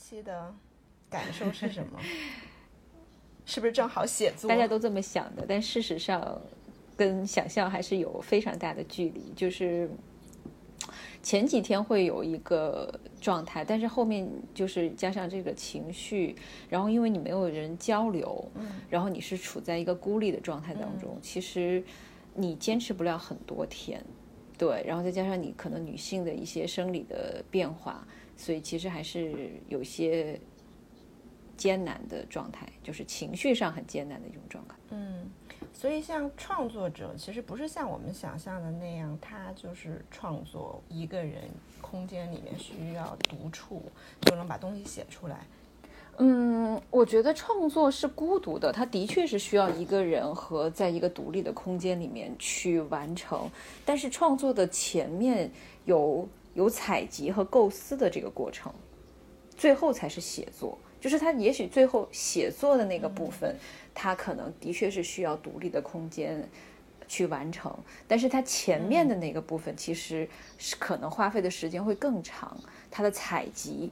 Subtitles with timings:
[0.00, 0.52] 期的
[1.10, 2.00] 感受是什么？
[3.44, 4.48] 是不是正好写作？
[4.48, 6.40] 大家都这么想的，但事实上
[6.96, 9.32] 跟想象还是有非常大的距离。
[9.36, 9.90] 就是
[11.22, 16.34] 前几天会有一个状态，但是后面就是加上这个情绪，
[16.68, 18.50] 然后因为你没有人交流，
[18.88, 21.82] 然后你是处在一个孤立的状态当中，其实
[22.34, 24.02] 你坚持不了很多天。
[24.56, 28.06] 对，然后再加上你可能女性的一些生理的变化，
[28.40, 30.40] 所以其实还是有些
[31.58, 34.74] 艰难的状态，就是情绪上很艰难的一种状态。
[34.88, 35.30] 嗯，
[35.74, 41.42] 所以像创作者，其实不是像我们想象的那样，他就是创作一个人
[41.82, 43.82] 空间里面需要独处
[44.22, 45.46] 就能把东西写出来。
[46.16, 53.50] 嗯，我觉得创作是孤独的，它的确是需要一个人和在一个独立的空间里面去完成。
[53.84, 55.50] 但是创作的前面
[55.84, 58.72] 有有采集和构思的这个过程，
[59.56, 60.78] 最后才是写作。
[61.00, 63.56] 就是他也许最后写作的那个部分，
[63.94, 66.46] 他可能的确是需要独立的空间
[67.08, 67.74] 去完成。
[68.06, 72.58] 但是他前面的那个部分，其实是可能花费的时间会更长。
[72.90, 73.90] 他的采集。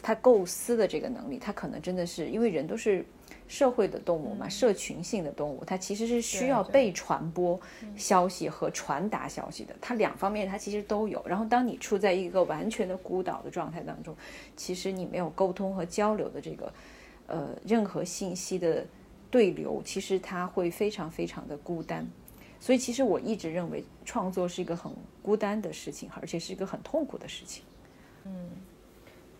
[0.00, 3.04] 他构思的这个能力，他可能真的是因为人都是
[3.48, 7.58] 社会的动物嘛，社群性的动物，它其实是需要被传播
[7.96, 9.74] 消息和传达消息的。
[9.80, 11.22] 它两方面它其实都有。
[11.26, 14.14] 然后当你处在一个完全的孤岛的状态当中，
[14.54, 16.72] 其实你没有沟通和交流的这个
[17.26, 18.86] 呃任何信息的
[19.30, 22.06] 对流，其实它会非常非常的孤单。
[22.60, 27.64] 所以其实我一直认为创作是一个很孤单的事情，而且是一个很痛苦的事情。
[28.24, 28.50] 嗯。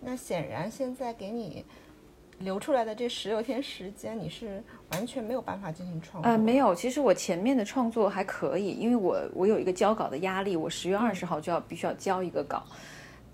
[0.00, 1.64] 那显然，现在给你
[2.38, 4.62] 留出来的这十六天时间，你是
[4.92, 6.30] 完全没有办法进行创作。
[6.30, 6.74] 呃，没有。
[6.74, 12.62] 其实我前面的创作还可以，因为我我有一个交稿的压力，我十月二十号就要必须要交一个稿。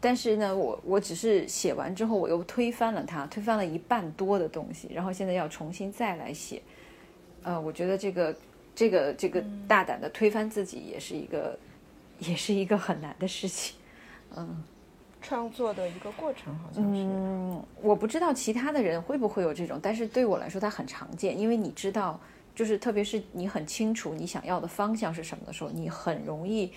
[0.00, 6.60] 但是呢，我我只是写完之后，我又推翻了它，推翻了一半多的东西，然后现在要重新再来写。
[7.42, 8.36] 呃，我觉得这个
[8.74, 11.58] 这个这个大胆的推翻自己，也是一个
[12.18, 13.76] 也是一个很难的事情。
[14.36, 14.64] 嗯。
[15.26, 17.02] 创作的一个过程，好像是。
[17.02, 21.36] 嗯，我不知道其他的人会不会有这种，但是对我来说，它很常见。
[21.36, 22.20] 因为你知道，
[22.54, 26.70] 就是特别是你很清楚你想要的方向是什么的时候，你很容易，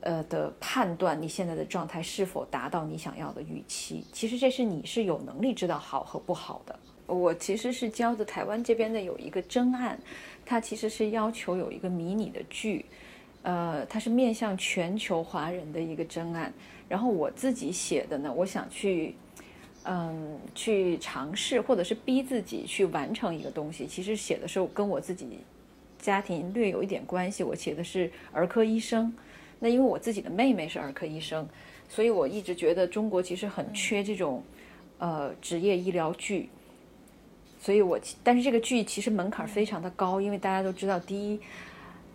[0.00, 4.04] 呃的判断你现在的状态是否达到你想要的预期。
[4.12, 6.76] 其实这是你是有能力知道好和不好的。
[7.06, 9.98] 我其实是教的台湾这边的有一个真案，
[10.44, 12.84] 它其实是要求有一个迷你的剧，
[13.42, 16.52] 呃，它是面向全球华人的一个真案。
[16.90, 19.14] 然后我自己写的呢，我想去，
[19.84, 23.86] 嗯，去尝试或者是逼自己去完成一个东西。
[23.86, 25.38] 其实写的时候跟我自己
[26.00, 27.44] 家庭略有一点关系。
[27.44, 29.14] 我写的是儿科医生，
[29.60, 31.48] 那因为我自己的妹妹是儿科医生，
[31.88, 34.42] 所以我一直觉得中国其实很缺这种
[34.98, 36.50] 呃职业医疗剧。
[37.60, 41.38] 所以我但是这个剧其实门槛非常的高，因为大家都知道，第一。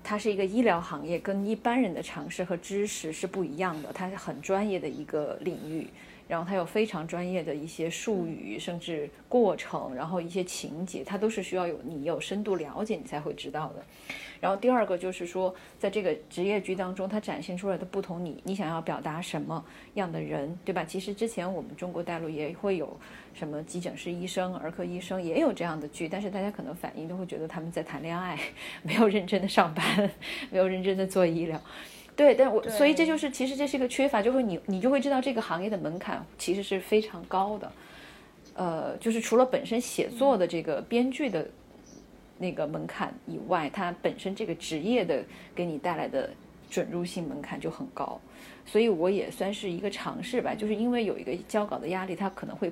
[0.07, 3.91] 它是一个医疗行业，跟一般人的常识和知识是不一样的。
[3.91, 5.87] 它是很专业的一个领域，
[6.27, 13.83] 然后它有非常专业的一些术语，甚至过程，然后一些情节，它都是需要有你有深度了解，你才会知道的。
[14.41, 19.63] 然后第二个就是说，在这个职业剧当中，它展现出来的不同，你你想要表达什么
[19.95, 20.83] 样的人，对吧？
[20.83, 22.95] 其实之前我们中国大陆也会有
[23.33, 28.37] 什么急诊室医生、儿科医生，也有这样的剧，但是大家可能反应都会觉得他们在谈恋爱，
[28.83, 30.11] 没有认真的上班，
[30.51, 31.59] 没有认真的做医疗。
[32.15, 37.71] 对，但我所以这就是其实这是一个缺乏，就会你你就会知道这个行业的门槛其实是非常高的。
[38.55, 41.47] 呃，就是除了本身写作的这个编剧的。
[42.37, 45.23] 那个门槛以外，它本身这个职业的
[45.55, 46.29] 给你带来的
[46.69, 48.19] 准入性门槛就很高，
[48.65, 50.53] 所以我也算是一个尝试吧。
[50.53, 52.69] 就是因为有一个交稿的压力，它可能会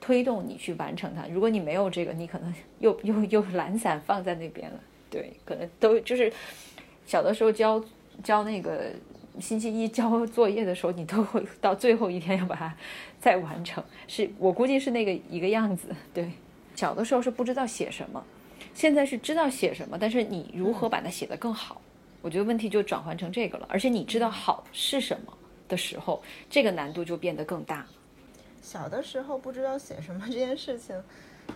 [0.00, 1.26] 推动你去完成它。
[1.28, 4.80] 如果你没有这个，你可能又又又懒散放在那边了。
[5.10, 6.32] 对，可能都就是
[7.04, 7.84] 小的时候交
[8.22, 8.92] 交那个
[9.38, 12.74] 星期一交作业的时候，你都会 到最后一天要把它
[13.20, 13.82] 再完成。
[14.06, 15.88] 是我估计是那个一个样子。
[16.12, 16.30] 对，
[16.74, 18.24] 小的时候是不知道写什么。
[18.74, 21.80] 现在是知道写什么，但是你如何把它写得更好？
[22.22, 23.66] 我觉得问题就转换成这个了。
[23.70, 25.32] 而且你知道好是什么
[25.68, 27.86] 的时候，这个难度就变得更大。
[28.60, 30.94] 小的时候不知道写什么这件事情，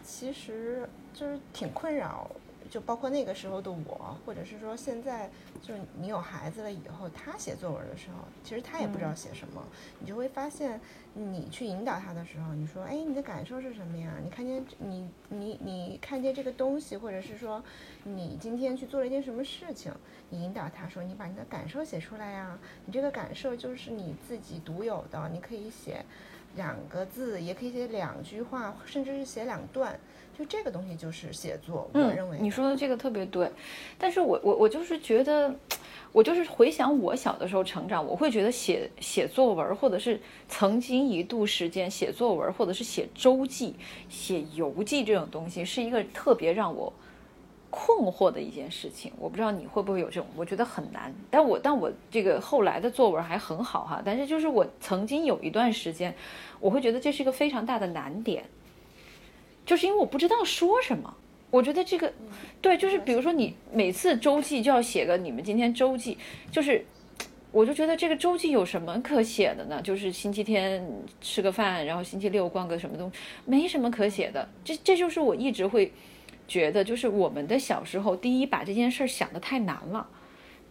[0.03, 2.31] 其实就是挺困扰。
[2.75, 5.31] 就包括那个时候的我，或者是说现在，
[5.63, 9.63] 就是你有孩子了以后，他写作文的时候，其实他也不知道写什么。
[10.01, 10.81] 你就会发现，
[11.13, 14.15] 你去引导他的时候，你说：“哎，你的感受是什么呀？
[14.21, 17.63] 你看见你你你看见这个东西，或者是说
[18.03, 19.93] 你今天去做了一件什么事情？
[20.31, 22.59] 你引导他说：你把你的感受写出来呀。
[22.87, 26.05] 你这个感受就是你自己独有的，你可以写。”
[26.57, 29.99] 两个字，也可以写两句话，甚至是写两段。
[30.37, 33.49] 就这个东西就是写作，我认为你说的这个特别对。
[33.99, 35.55] 但是我我我就是觉得，
[36.11, 43.77] 我就是回想我小的时候成长，我会觉得写写作文，或者是曾经一度时间写作文，或者是写周记、
[44.09, 46.93] 写游记这种东西，是一个特别让我
[47.71, 49.13] 困惑的一件事情。
[49.19, 51.15] 我不知道你会不会有这种，我觉得很难。
[51.31, 56.13] 但我但我这个后来的作文还很好哈，但是就是我曾经有一段时间，
[56.59, 58.45] 我会觉得这是一个非常大的难点。
[59.67, 61.15] 就是因为我不知道说什么，
[61.51, 62.13] 我觉得这个，
[62.61, 66.19] 对，就是比如说你每次周记就要写个你们今天周记，
[66.51, 66.85] 就是，
[67.51, 69.81] 我就觉得这个周记有什么可写的呢？
[69.81, 70.85] 就是星期天
[71.21, 74.49] 吃个饭，然后星期六逛个什么东西，没什么可写的。
[74.65, 75.93] 这这就是我一直会
[76.49, 80.07] 觉得，就是我们的小时候，第一把这件事儿想的太难了，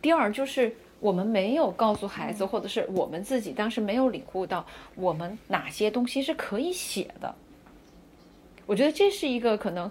[0.01, 7.33] 第二就是我们没有告诉孩子，或者是我们自己当时没有领悟到，我们哪些东西是可以写的。
[8.65, 9.89] 我觉得这是一个可能，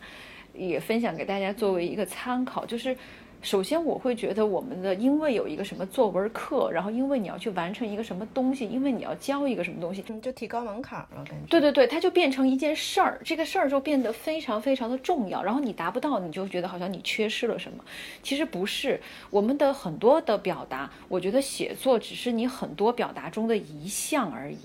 [0.54, 2.64] 也分享给大家作为一个参考。
[2.64, 2.96] 就是
[3.42, 11.34] 首先我会觉得我们的，因为有一个什么作文课，然后因为你要去完成一个什么东西，因为你要教一个什么东西，就提高门槛了，感觉。
[11.48, 15.42] 对对对，它就变成一件事儿，这个事儿就变得非常非常的重要。
[15.42, 17.84] 然后你达不到，你就觉得好像你缺失了什么。
[18.22, 24.58] 其实不是，我们的很多的表达，我觉得写作只是你很多表达中的一项而已。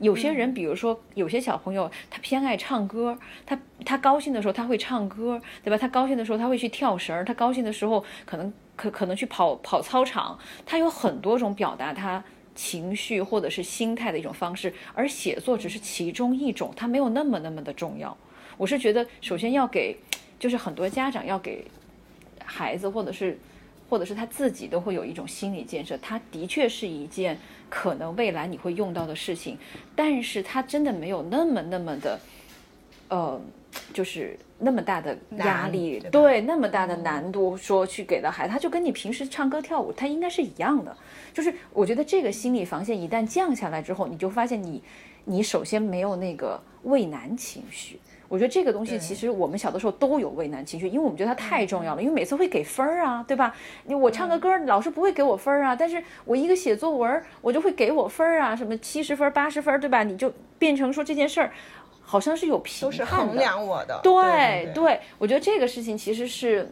[0.00, 5.76] 有些人，比如说有些小朋友，他偏爱唱歌，他他高兴的时候他会唱歌，对吧？
[5.76, 12.22] 他高兴的时候他会去跳绳，他高兴的时候可能可可能去跑跑操场，他有很多种表达他
[12.54, 18.16] 情绪或者是心态的一种方式，而写作只是其中一种，它没有那么那么的重要。
[18.56, 19.96] 我是觉得，首先要给，
[20.38, 21.64] 就是很多家长要给
[22.44, 23.38] 孩子或者是
[23.88, 27.38] 或者是他自己都会有一种心理建设，他的确是一件。
[27.70, 29.58] 可能未来你会用到的事情，
[29.94, 32.18] 但是它真的没有那么那么的，
[33.08, 33.38] 呃，
[33.92, 40.96] 就是那么大的压力，对，那么大的难度，说去给到孩子，他就跟你平时唱歌跳舞，他应该是一样的。
[41.34, 44.82] 就是我觉得这个心理防线一旦降下来之后，你就发现你，
[45.26, 48.00] 你首先没有那个畏难情绪。
[48.28, 53.54] 我觉得这个东西其实我们小的时候都有畏难情绪，因为我们觉得它太重要了，因为每次会给分儿啊，对吧？
[53.84, 60.02] 你我唱个歌，老师不会给我分儿啊，但是我一个写作文，我就会给我分儿啊，什么七十分、八十分，对吧？
[60.02, 61.50] 你就变成说这件事儿
[62.02, 63.98] 好像是有评判的，衡量我的。
[64.02, 66.70] 对对，我觉得这个事情其实是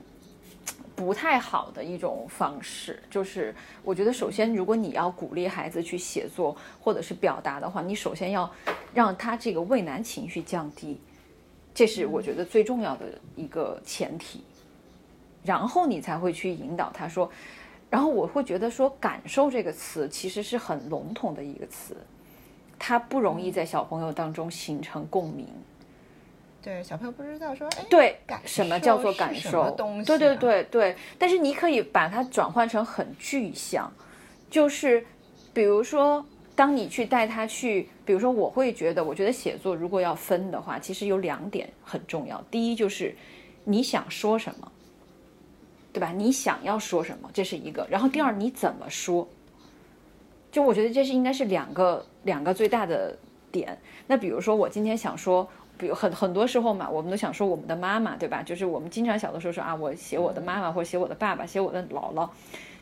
[0.95, 3.03] 不太好的一种方式。
[3.11, 8.51] 就是我觉得，首先如果你要鼓励孩子去写作或者是表达的话，你首先要
[8.93, 11.01] 让他这个畏难情绪降低。
[11.77, 13.05] 这是我觉得最重要的
[13.37, 14.43] 一个前提，
[15.45, 17.31] 然后你才会去引导他说，
[17.91, 21.95] 然后我会觉得说“感受”这个词其实是很笼统的一个词，
[22.79, 25.47] 它不容易在小朋友当中形成共鸣。
[26.63, 29.71] 对，小朋友不知道说，哎，对，感什么叫做感受？
[29.73, 30.07] 东西？
[30.07, 33.93] 对对对对，但是你可以把它转换成很具象，
[34.49, 35.07] 就是
[35.53, 36.25] 比如说。
[36.57, 42.43] 当你去带他去，比如说，我会觉得，我觉得写作如果要分的话，其实有两点很重要。
[42.51, 43.15] 第一就是
[43.65, 44.73] 你想说什么，
[45.93, 46.13] 对吧？
[46.13, 47.87] 你想要说什么，这是一个。
[47.91, 49.29] 然后第二，你怎么说？
[50.53, 53.19] 就我觉得这是应该是两个两个最大的
[53.51, 53.77] 点。
[54.07, 55.47] 那比如说，我今天想说，
[55.77, 58.43] 比如很很多时候嘛，我们都想说我们的妈妈，对吧？
[58.43, 62.31] 就是我们经常小的时候说啊，我写我的妈妈，或者写我的爸爸，写我的姥姥。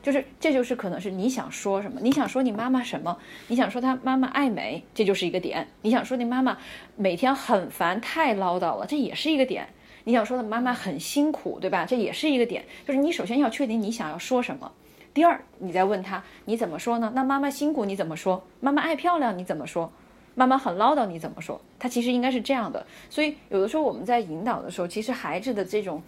[0.05, 1.99] 就是，这就是可能是你想说什么？
[2.03, 3.17] 你想说你妈妈什么？
[3.49, 5.67] 你想说她妈妈爱美，这就是一个点。
[5.81, 6.59] 你想说你妈妈
[6.95, 9.67] 每天很烦，太唠叨了，这也是一个点。
[10.05, 11.87] 你想说的妈妈很辛苦，对吧？
[11.87, 12.67] 这也是一个点。
[12.87, 14.71] 就是你首先要确定你想要说什么，
[15.15, 17.11] 第二，你再问他你怎么说呢？
[17.15, 18.45] 那妈妈辛苦你怎么说？
[18.61, 19.91] 妈妈爱漂亮你怎么说？
[20.35, 21.59] 妈妈很唠叨你怎么说？
[21.79, 22.87] 他其实应该是这样的。
[23.09, 26.03] 所以有的时候我们在引导的时候，其实孩子的这种。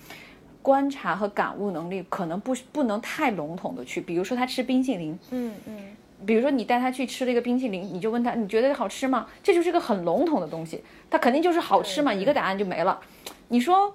[0.66, 5.78] 观察和感悟能力可能不不能太笼统的去，比如说他吃冰淇淋，嗯嗯，
[6.26, 9.28] 比如说你带他去吃了一个冰淇淋，你就问他你觉得好吃吗？
[9.44, 12.98] 这就是个很笼统的东西，他肯定就是好吃嘛，一个答案就没了。
[13.46, 13.94] 你说，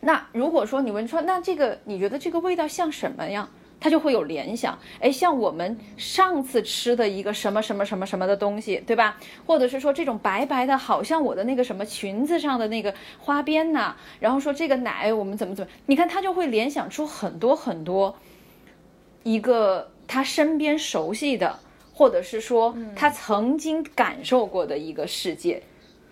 [0.00, 3.48] 那如果说你问说那这个你觉得这个味道像什么样？
[3.84, 9.18] 他就会有联想，哎，像我们上次吃的一个什么什么什么什么的东西，对吧？
[9.44, 13.94] 或者是说这种白白的，好像我的那个什么裙子上的那个花边呐。
[14.20, 18.16] 然后说这个奶我们怎么怎么，你看他就会联想出很多很多，
[19.22, 21.58] 一个他身边熟悉的，
[21.92, 25.62] 或者是说他曾经感受过的一个世界，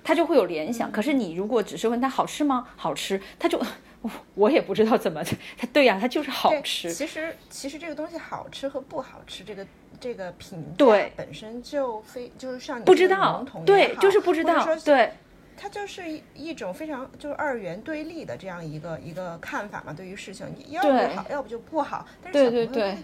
[0.05, 0.93] 他就会有联想。
[0.93, 2.69] 可是你如果只是问他好吃吗？
[2.77, 3.59] 好吃，他就。
[4.35, 5.23] 我也不知道怎么，
[5.57, 6.93] 它对呀，它就是好吃。
[6.93, 9.67] 其实，其实这个东西好吃和不好吃，这个
[10.01, 15.13] 这个品对本身就非就是像你不知道对，就是不知道对，
[15.57, 22.07] 它就是一一种非常就是二元对立的这样一个一个看法嘛，对于事情，要不好，要不就不好。
[22.23, 22.97] 但是对小朋友对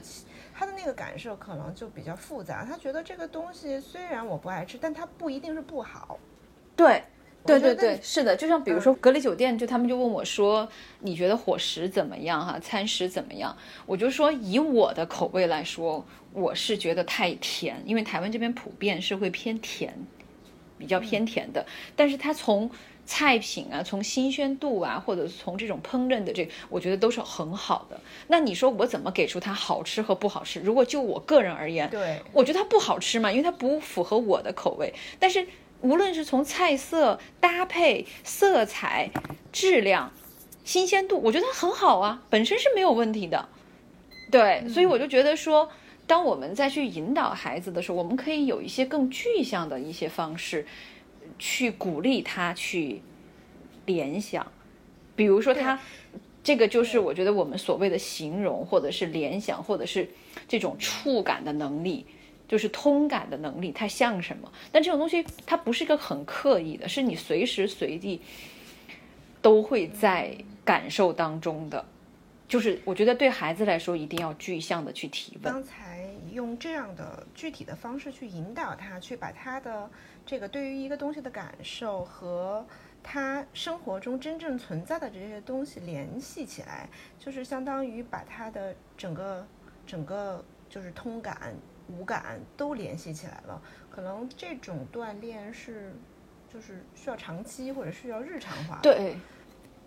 [0.59, 6.19] 他的那个感受可能就比较复杂，他觉得这个东西虽然我不爱吃，但它不一定是不好。
[6.75, 7.05] 对，
[7.49, 10.69] 对对对，是的，就像比如说隔离酒店，就他们就问我说，
[11.00, 13.57] 你觉得伙食怎么样哈、餐食怎么样？
[13.87, 19.95] 我就说以我的口味来说，我是觉得太甜，因为台湾这边普遍是会偏甜，
[20.76, 21.64] 比较偏甜的。
[21.97, 22.71] 但是它从
[23.07, 27.99] 菜品啊，从新鲜度啊，或者从这种烹饪的这，我觉得都是很好的。
[28.26, 30.61] 那你说我怎么给出它好吃和不好吃？
[30.61, 34.93] 如果就我个人而言，对，我觉得它不好吃嘛，因为它不符合我的口味。
[35.19, 35.47] 但是
[35.80, 39.11] 无论是从菜色、搭配、色彩、
[39.52, 40.12] 质量、
[40.64, 43.49] 新鲜度，我觉得它很好啊，本身是没有问题的。
[44.30, 45.70] 对，所以我就觉得说，
[46.06, 50.66] 当我们再去引导孩子的时候，我们可以有一些更具象的一些方式，
[51.38, 53.02] 去鼓励他去
[53.87, 54.50] 联想，
[55.16, 55.78] 比如说他。
[56.40, 60.08] 这个就是我觉得我们所谓的形容，或者是联想，或者是
[60.47, 62.06] 这种触感的能力，
[62.49, 64.50] 就是通感的能力，它像什么？
[64.73, 68.21] 但这种东西它不是一个很刻意的，是你随时随地
[69.40, 71.85] 都会在感受当中的。
[72.49, 75.52] 就是我觉得对孩子来说，一定要具象的去提问。
[75.52, 79.90] 刚才用这样的具体的方式去引导他，去把他的
[80.25, 82.67] 这个对于一个东西的感受和
[83.02, 86.88] 他生活中真正存在的这些东西联系起来，
[87.19, 89.47] 就是相当于把他的整个
[89.87, 91.55] 整个就是通感、
[91.88, 93.61] 五感都联系起来了。
[93.90, 95.92] 可能这种锻炼是
[96.52, 98.78] 就是需要长期或者需要日常化。
[98.83, 99.16] 对，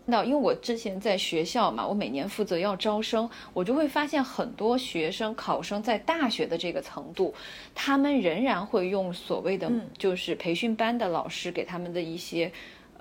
[0.06, 7.34] 那因为我之前在学校嘛，我每年负责要招生，我就会发现很多学生考生在大学的这个程度，
[7.74, 12.52] 他们仍然会用所谓的嗯就是培训班的老师给他们的一些。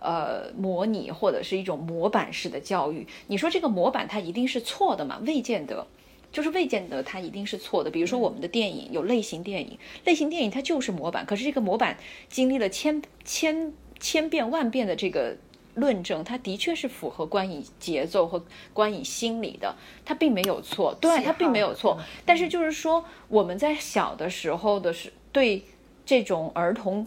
[0.02, 5.21] 呃，模拟或者是一种模板式的教育，你说这个模板它一定是错的吗？
[5.26, 5.87] 未见得，
[6.32, 7.90] 就是未见得它一定是错的。
[7.90, 11.96] 比如说我们的电影有类型电影，类型电影它就是模板，可是这个模板
[12.28, 15.37] 经历了千千千变万变的这个
[15.75, 21.99] 论证，它的确是符合观影节奏和观影心理的，它并没有错，对，它并没有错。
[22.26, 25.62] 但是就是说，我们在小的时候的是对
[26.04, 27.06] 这种儿童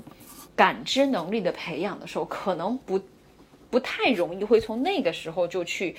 [0.55, 3.01] 感知能力的培养的时候，可能不
[3.69, 5.95] 不太容易会从那个时候就去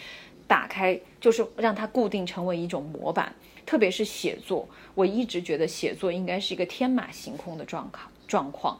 [0.46, 3.34] 打开，就是让它固定成为一种模板。
[3.66, 8.78] 特别是写作，我一直觉得写作应该是一个天马行空的状况状况，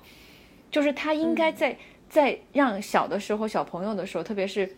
[0.71, 1.79] 就是他应该在、
[2.11, 4.77] 在让小的时候小朋友的时候，特别是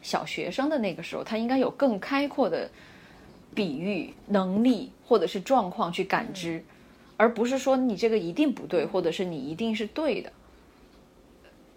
[0.00, 2.70] 小学生的那个时候，他应该有更开阔的
[3.54, 6.64] 比喻能力或者是状况去感知，
[7.18, 10.32] 而不是说你这个一定不对，或者是你一定是对的。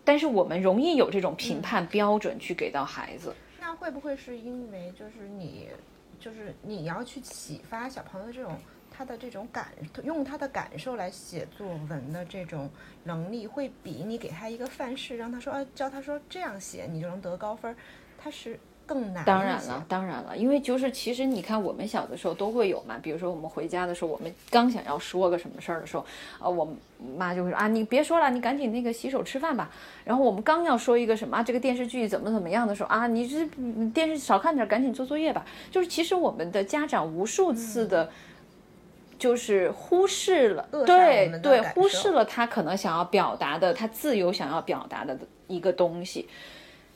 [0.05, 3.35] 但是我们容易有这种评判标准去给到孩子，
[3.75, 5.69] 会不会是因为就是你，
[6.19, 8.57] 就是你要去启发小朋友这种
[8.91, 12.69] 他的这种感，用他的感受来写作文的这种
[13.03, 17.75] 能力，会比你给他一个范式，让他说，啊，教他说这样写，你就能得高分，
[18.17, 19.23] 他是更难。
[19.25, 26.05] 当然了，，当然了，因为就是其实你看，我们小的时候都会有嘛，比如说我们回家的时候，我们刚想要说个什么事儿的时候，
[26.39, 26.75] 啊，我
[27.17, 29.69] 妈就会说啊，你别说了，你赶紧那个洗手吃饭吧。
[30.03, 35.45] 然后我们刚要说一个什么啊，这个电视剧怎么怎么样的时候啊，你这嗯电视少看点，赶紧做作业吧。
[35.71, 38.09] 就是其实我们的家长无数次的。
[39.19, 46.27] 就是忽视了，对对，忽视了他可能想要表达的，他自由想要表达的一个东西。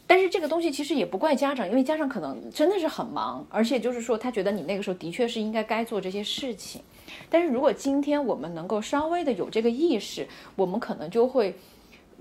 [0.10, 6.82] 但是这个东西其实也不怪家长，因为家长可能真的是很忙，而且就是说他觉得你那个时候的确是应该该做这些事情。
[7.30, 11.54] 但是如果今天我们能够稍微的有这个意识，我们可能就会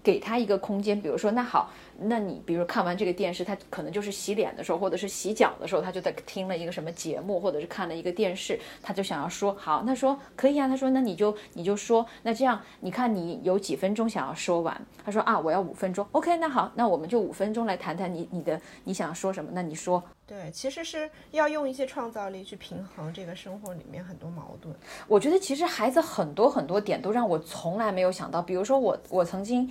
[0.02, 24.74] 给他一个空间，比如说，那好，那你比如看完这个电视，他可能就是洗脸的时候，或者是洗脚的时候，他就在听了一个什么节目，或者是看了一个电视，他就想要说，好，那说可以啊，他说那你就你就说，那这样你看你有几分钟想要说完，他说啊，我要五分钟，OK，那好，那我们就五分钟来谈谈你你的你想说什么，那你说，对，其实是要用一些创造力去平衡这个生活里面很多矛盾。
[25.08, 29.70] 我觉得其实孩子很多很多点都让我从来没有想到，比如说我我曾经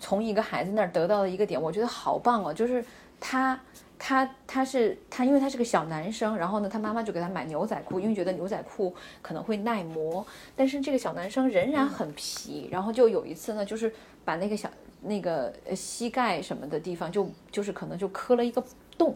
[0.00, 2.84] 从一个孩子那儿得到的一个点，我觉得好棒哦，就是
[3.20, 3.60] 他
[3.98, 10.26] 他他是他，因为他是个小男生，然后呢，他妈妈就给他买牛仔裤，因为觉得牛仔裤可能会耐磨，
[10.56, 13.92] 但是这个小男生仍然很皮，然后就有一次呢，就是
[14.24, 14.70] 把那个小
[15.02, 18.64] 那个膝盖什么的地方就就是可能就磕了一个
[18.96, 19.14] 洞。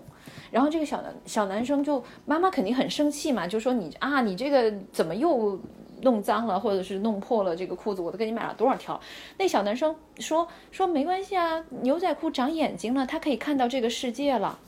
[0.50, 5.58] 然后这个小男小男生就妈妈肯定很生气嘛，就说你啊，你这个怎么又
[6.02, 9.00] 弄脏了，或者是弄破了这个裤子，我都给你买了多少条。
[9.38, 14.58] 那小男生说说没关系啊，牛仔裤长眼睛了，他可以看到这个世界了。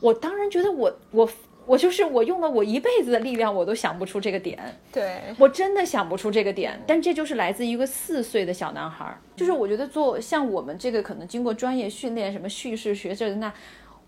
[0.00, 1.28] 我当然觉得我我
[1.66, 4.58] 我就是我用了我一辈子的力量，我都想不出这个点。
[4.90, 9.18] 对我真的想不出这个点，但这就是来自一个四岁的小男孩儿。
[9.36, 13.52] 就是我觉得做像我们这个可能经过专业训练，什么叙事学这的那，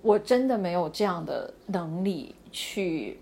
[0.00, 3.18] 我真的没有这样的能力去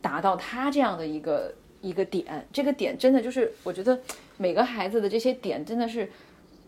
[0.00, 2.46] 达到他这样的一个一个点。
[2.52, 3.98] 这个点真的就是我觉得
[4.36, 6.10] 每个孩子的这些点真的是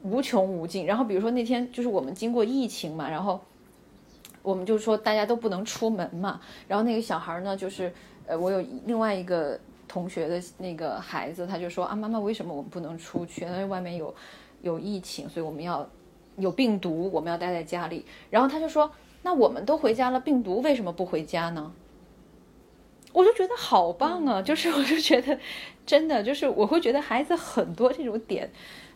[0.02, 0.86] 无穷无尽。
[0.86, 3.40] 然后比如说那天就是我们经过疫情嘛，然后。
[4.44, 7.92] 我们就说大家都不能出门嘛，然后那个小孩呢，就是
[8.26, 13.44] 呃，我有另外一个同学的那个孩子，他就说啊，妈妈，为什么我们不能出去？
[13.44, 14.12] 因为外面有
[14.62, 15.88] 有疫情，所以我们要
[16.38, 18.04] 有病毒，我们要待在家里。
[18.30, 18.90] 然后他就说，
[19.22, 21.72] 那我们都回家了，病毒为什么不回家呢？
[23.12, 25.38] 我就觉得好棒啊，就是我就觉得
[25.86, 28.50] 真的就是我会觉得孩子很多这种点，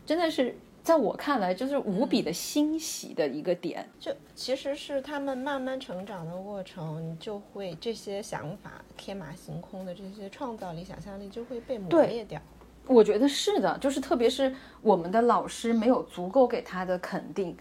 [0.04, 0.56] 真的是。
[0.86, 3.84] 在我看来，就是无比的欣喜的一个点。
[3.98, 12.40] 就其实是他们慢慢成长的过程，就会这些想法天马行空的这些创造力、想象力就会被磨灭掉。
[12.86, 17.56] 我觉得是的，就是特别是我们的老师没有足够给他的肯定，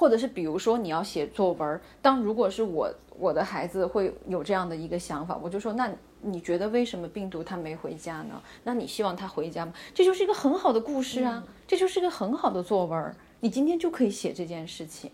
[0.00, 5.92] 或者是比如说你要写作文，当如果是我我的孩子会有这样的一个想法，我就说那。
[6.22, 8.42] 你觉得为什么病毒他没回家呢？
[8.64, 9.72] 那你希望他回家吗？
[9.94, 13.16] 这就是一个很好的故事啊，这就是一个很好的作文。
[13.40, 15.10] 你今天就可以写这件事情，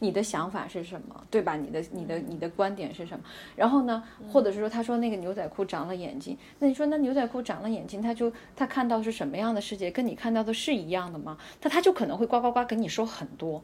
[0.00, 1.54] 你的想法是什么，对吧？
[1.54, 3.24] 你的、你的、你的观点是什么？
[3.54, 11.38] 然后呢，或者是说，他说那个牛仔裤长了眼睛，那你说那牛仔裤长了眼睛，他就他看到是什么样的世界，跟你看到的是一样的吗？
[11.62, 13.62] 那他就可能会呱呱呱跟你说很多，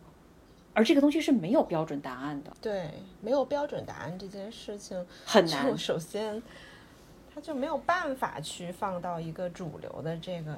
[0.77, 2.53] 而这个东西是没有标准答案的。
[2.61, 5.77] 对，没有标准答案这件事情很难。
[5.77, 6.41] 首先。
[7.39, 10.57] 他就没有办法去放到一个主流的这个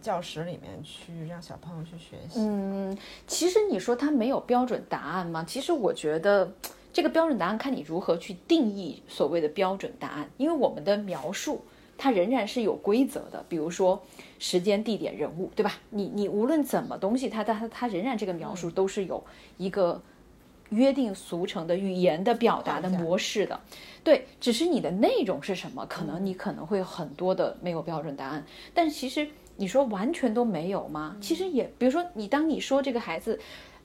[0.00, 2.40] 教室里面去让小朋友去学习。
[2.40, 2.96] 嗯，
[3.26, 5.44] 其实你说它没有标准答案吗？
[5.46, 6.50] 其实我觉得
[6.94, 11.62] 这个标准答案看你如何去定义所谓的标准答案，因为我们的描述
[11.96, 14.02] 它仍然是有规则的，比如说
[14.38, 15.74] 时间、地点、人物，对吧？
[15.90, 19.24] 你你无论怎么东西，它它它仍然这个描述都是有
[19.56, 20.02] 一个。
[20.70, 23.60] 约定俗成的语言的表达的模式的，
[24.02, 28.44] 对，只是你的内容是什么，可能你可能会很多的没有标准答案。
[28.72, 31.16] 但其实你说完全都没有吗？
[31.20, 33.38] 其实也，比如说你当你说这个孩子，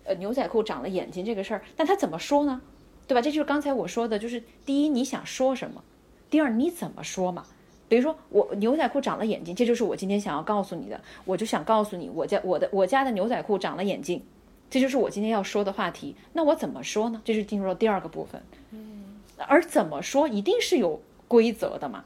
[0.05, 2.59] 呃，牛仔裤长了眼睛这个事儿，那他怎么说呢？
[3.05, 3.21] 对吧？
[3.21, 5.83] 这就是刚才我说的，就是第一你想说什么，
[6.29, 7.45] 第二你怎么说嘛？
[7.89, 14.23] 比如说我牛仔裤长了眼睛，这就是我今天想要告诉你的，我就想告诉你，我家我的我家的牛仔裤长了眼睛。
[14.69, 16.15] 这就是我今天要说的话题。
[16.34, 17.19] 那我怎么说呢？
[17.25, 18.39] 这是进入到第二个部分。
[18.69, 22.06] 嗯，而怎么说一定是有规则的嘛，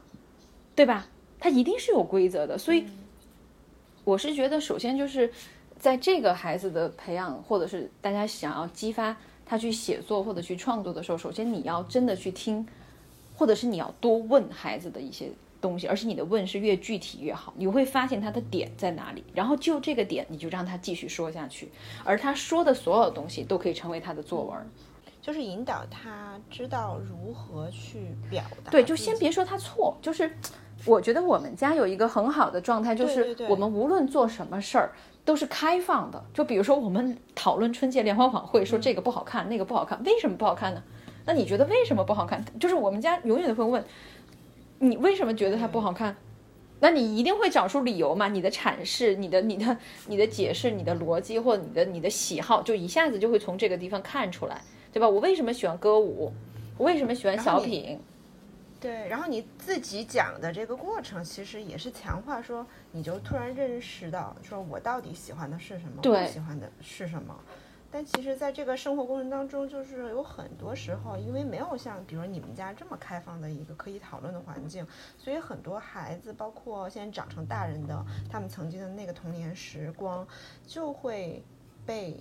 [0.74, 1.06] 对吧？
[1.38, 2.56] 它一定是有规则的。
[2.56, 2.86] 所以，
[4.04, 5.30] 我是觉得，首先就是
[5.78, 12.66] 在这个孩子的培养，或者是大家想要激发他去写作或者去创作的时候，首先你要真的去听，
[13.36, 15.28] 或者是你要多问孩子的一些。
[15.64, 21.70] 东西，而且你的问是越具体越好，你会发现他的点在哪里，然后就这个点，你就让他继续说下去，
[22.04, 24.70] 而他说的所有东西都可以成为他的作文，
[25.22, 28.70] 就是引导他知道如何去表达。
[28.70, 30.30] 对，就先别说他错，就是
[30.84, 34.92] 我觉得我们家有一个很好的状态，就是我们无论做什么事儿
[35.24, 36.22] 都是开放的。
[36.34, 40.82] 就比如说我们讨论春节联欢晚会，说这个不好看，那个不好看，为什么不好看呢？
[41.26, 42.44] 那你觉得为什么不好看？
[42.60, 43.82] 就是我们家永远都会问。
[44.84, 46.16] 你为什么觉得它不好看？
[46.80, 48.28] 那你一定会找出理由嘛？
[48.28, 54.60] 你的阐释、你的、你的、 你的解释、你的逻辑，或者你的、你的喜好，就一下子就会从这个地方看出来，
[54.92, 55.08] 对吧？
[55.08, 56.32] 我为什么喜欢歌舞？
[56.76, 57.98] 我为什么喜欢小品？
[58.80, 67.34] 对，然后你自己讲的这个过程，其实也是强化说，你就突然认识到，说我到底喜欢的是什么，不喜欢的是什么。
[67.94, 74.84] 但其实，在这个生活过程当中，就是有很多时候，因为没有像比如你们家这么开放的一个可以讨论的环境，
[75.16, 80.26] 所以很多孩子，包括现在长成大人的，他们曾经的那个童年时光，
[80.66, 81.40] 就会
[81.86, 82.20] 被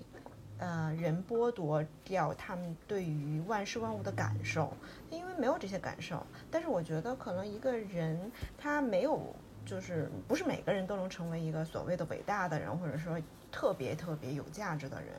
[0.59, 4.71] 呃人剥夺掉他们对于万事万物的感受，
[5.09, 6.23] 因为没有这些感受。
[6.51, 9.19] 但是我觉得，可能一个人他没有，
[9.65, 13.19] 就是不是每个人都能成为一个所谓的伟大的人，或者说
[13.51, 15.09] 特别特别有价值的人。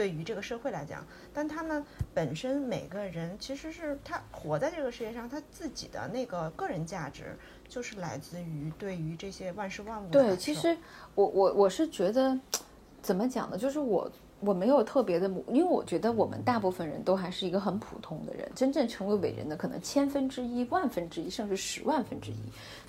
[0.00, 1.84] 对于这个社会来讲，但他们
[2.14, 7.36] 本身每个人其实是他活在这个世界上，他自己的那个个人价值
[7.68, 10.08] 就是来自于对于这些万事万物。
[10.08, 10.74] 对，其实
[11.14, 12.40] 我我我是觉得，
[13.02, 13.58] 怎么讲呢？
[13.58, 14.10] 就是我
[14.40, 22.36] 我没有特别的母，因为我觉得我们大部分人都还是一个很普通的人，真正成为伟人的可能千分之一、万分之一，甚至十万分之一。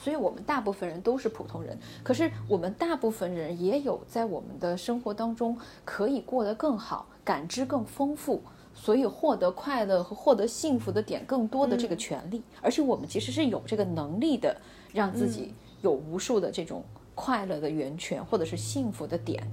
[0.02, 1.78] 所以，我们大部分人都是普通人。
[2.04, 8.42] 可是，我们大部分人也有在我们的生活当中可以过得更好、感知更丰富，
[8.74, 12.42] 所以获得快乐和获得幸福的点更多的这个权利。
[12.62, 14.56] 而且，我们其实是有这个能力的，
[14.94, 16.82] 让自己有无数的这种
[17.14, 19.46] 快乐的源泉，或者是幸福的点。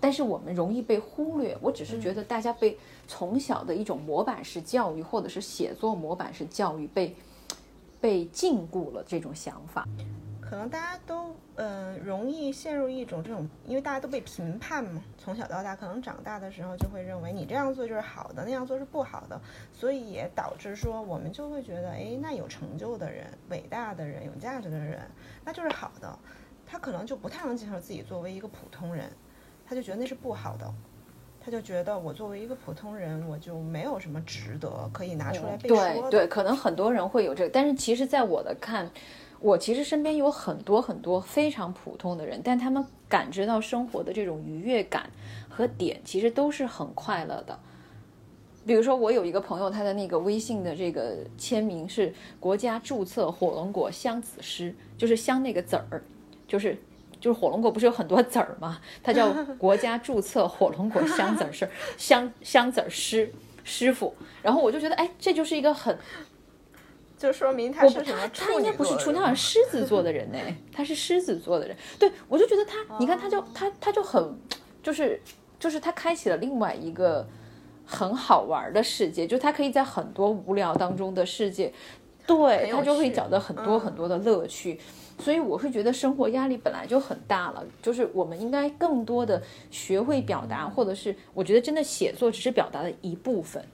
[0.00, 1.56] 但是我们容易被忽略。
[1.60, 7.14] 我只是觉得大家被从小的一种模板式教育，或者是写作模板式教育被
[8.00, 9.86] 被禁锢了这种想法。
[10.40, 19.38] 可能大家都嗯容易陷入一种这种，因为大家都被评判嘛，从小到大，可能长大的时候就会认为你这样做就是好的，那样做是不好的，
[19.74, 25.02] 所以也导致说我们就会觉得，哎，那有成就的人、伟大的人、有价值的人，
[25.44, 26.18] 那就是好的。
[26.66, 29.10] 他可能就不太能接受自己作为一个普通人。
[29.68, 30.72] 他就觉得那是不好的，
[31.38, 36.10] 他就觉得我作为一个普通人，我就没有什么值得可以拿出来被说的。
[36.10, 38.90] 对对，可能很多人会有这个，但是其实，在我的看，
[39.40, 45.10] 我其实身边有很多很多非常普通的人，但他们感知到生活的这种愉悦感
[45.50, 47.58] 和点，其实都是很快乐的。
[48.64, 56.02] 比如说，我有一个朋友，他的那个微信的这个签名是“国家注册火龙果香子师”，就是香那个籽儿，
[56.46, 56.76] 就是。
[57.20, 58.80] 就是火龙果不是有很多籽儿吗？
[59.02, 63.32] 它叫 国家注册火龙果香籽师 香香籽师
[63.64, 64.14] 师傅。
[64.42, 65.96] 然后我就觉得，哎，这就是一个很，
[67.18, 68.28] 就说明他是什么？
[68.32, 70.38] 他应该不是处他，好像狮子座的人呢。
[70.72, 71.76] 他是狮子座的人。
[71.98, 74.38] 对，我就觉得他，你看，他就他他就很，
[74.82, 75.20] 就是
[75.58, 77.26] 就是他开启了另外一个
[77.84, 81.72] 很好玩的世界，就他可以在很多无聊当中的世界，
[82.26, 84.78] 对他就会找到很多很多的乐趣。
[85.20, 93.64] 所以我会觉得生活压力本来就很大了，就是我们应该更多的学会表达，或者是我觉得真的写作只是表达的一部分，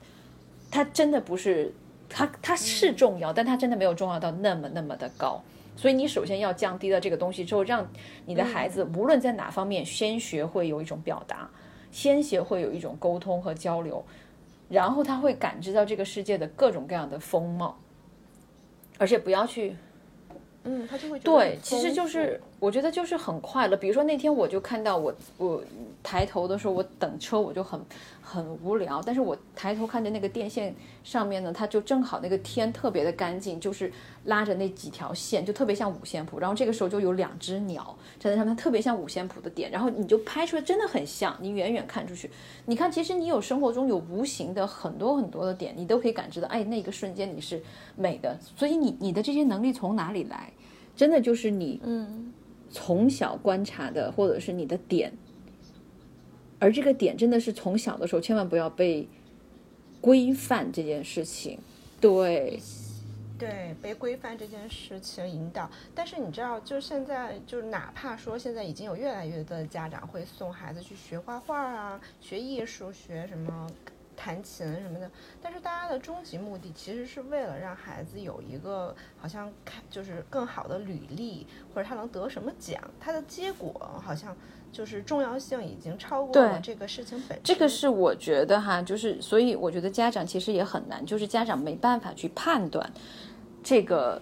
[0.71, 1.71] 它真的不是，
[2.09, 5.43] 它它是重要，但它真的没有重要到那么那么的高。
[5.77, 7.87] 所以你首先要降低了这个东西之后，让
[8.25, 11.51] 你的孩子无论在哪方面先学会有一种表达，
[11.93, 14.03] 先学会有一种沟通和交流，
[14.71, 17.79] 然后他会感知到这个世界的各种各样的风貌，
[18.97, 19.77] 而且不要去。
[20.65, 23.77] 嗯，他就会对，其实就是我觉得就是很快乐。
[23.77, 25.63] 比如说那天我就看到我我
[26.03, 27.79] 抬头的时候，我等车我就很
[28.23, 33.93] 很无聊，但是我抬头看见那个电线上面呢，它就正好那个天特别的干净，就是
[34.25, 36.39] 拉着那几条线，就特别像五线谱。
[36.39, 39.71] 然后这个时候就有两只鸟站在上面，特别像五线谱的点。
[39.71, 41.37] 然后你就拍出来，真的很像。
[41.41, 42.31] 你远远看出去，
[42.65, 47.63] 你看，其实你有生活中有无形的很多很多的点，你都可以感知到，哎，那个瞬间你是
[47.97, 48.35] 美的。
[48.57, 50.51] 所以你你的这些能力从哪里来？
[50.97, 52.33] 真的就是你，嗯，
[52.71, 55.13] 从小观察的，或者是你的点，
[56.59, 59.09] 而这个点真的是从小的时候千万不要被
[60.01, 61.59] 规范这件事情，
[62.01, 62.61] 对，
[63.39, 65.71] 对，被规范这件事情引导。
[65.95, 73.69] 但是你知道，就现在，就是哪怕说现在已经有越来越多的家长会送孩子去学画画啊，学艺术，学什么。
[74.17, 75.11] 弹琴什么的，
[75.43, 84.37] 但是大家的终极目的其实是为了让孩子有一个好像看就是更好的履历，或者他能得什么奖，他的结果好像
[84.73, 87.41] 就是重要性已经超过了这个事情本身。
[87.45, 92.91] 这个是我觉得哈，就是所以我觉得家长其实也很难，就是家长没办法去判断
[93.63, 94.21] 这个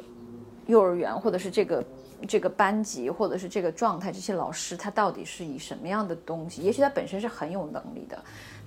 [0.66, 1.84] 幼儿园或者是这个
[2.28, 6.62] 这个班级或者是这个状态，这些老师他到底是以什么样的东西？
[6.62, 8.22] 也许他本身是很有能力的。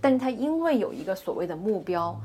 [0.05, 2.15] 但是他因为有一个所谓的目标，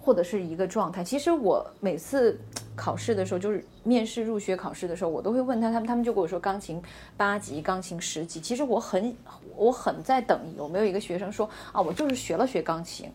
[0.00, 1.04] 或者是一个状态。
[1.04, 2.40] 其实我每次
[2.74, 6.82] 考试的时候，就是面试入学考试的时候，我都会问他，他们他们就跟我说钢琴
[7.18, 8.40] 八级、钢琴十级。
[8.40, 9.14] 其实我很
[9.54, 13.10] 我很在等有没有一个学生说啊，我就是学了学钢琴，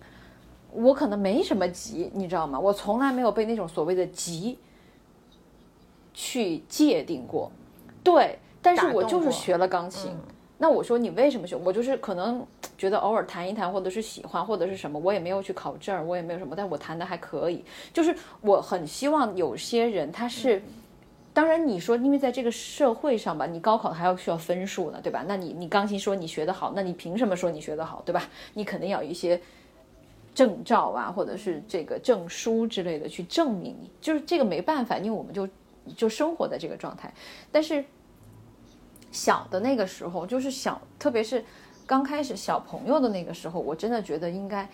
[0.72, 2.60] 我可能没什么级，你知道吗？
[2.60, 4.60] 我从来没有被那种所谓的级
[6.14, 7.52] 去界定过。
[8.04, 10.16] 对，但是我就是学了钢琴。
[10.60, 11.56] 那我说你为什么学？
[11.56, 12.46] 我就是可能
[12.84, 17.64] 觉得偶尔谈一谈，或者是喜欢，或者是什么，我也没有去考证，我也没有什么，但我弹的还可以。
[17.94, 20.62] 就是我很希望有些人他是，
[21.34, 25.24] 当然你说，因为在这个社会上吧，你高考还要需要分数呢，对吧？
[25.26, 28.28] 那你你钢琴说你学得好，那你凭什么说你学得好，对吧？
[28.54, 29.40] 你肯定要有一些
[30.36, 35.48] 证照啊，或者是这个证书之类的去证明你，就是这个没办法，因为我们就
[35.96, 37.14] 就生活在这个状态，
[37.50, 37.82] 但是。
[39.16, 41.46] 小的那个时候，就是小，特别是
[41.94, 44.68] 刚开始小朋友的那个时候，我真的觉得应该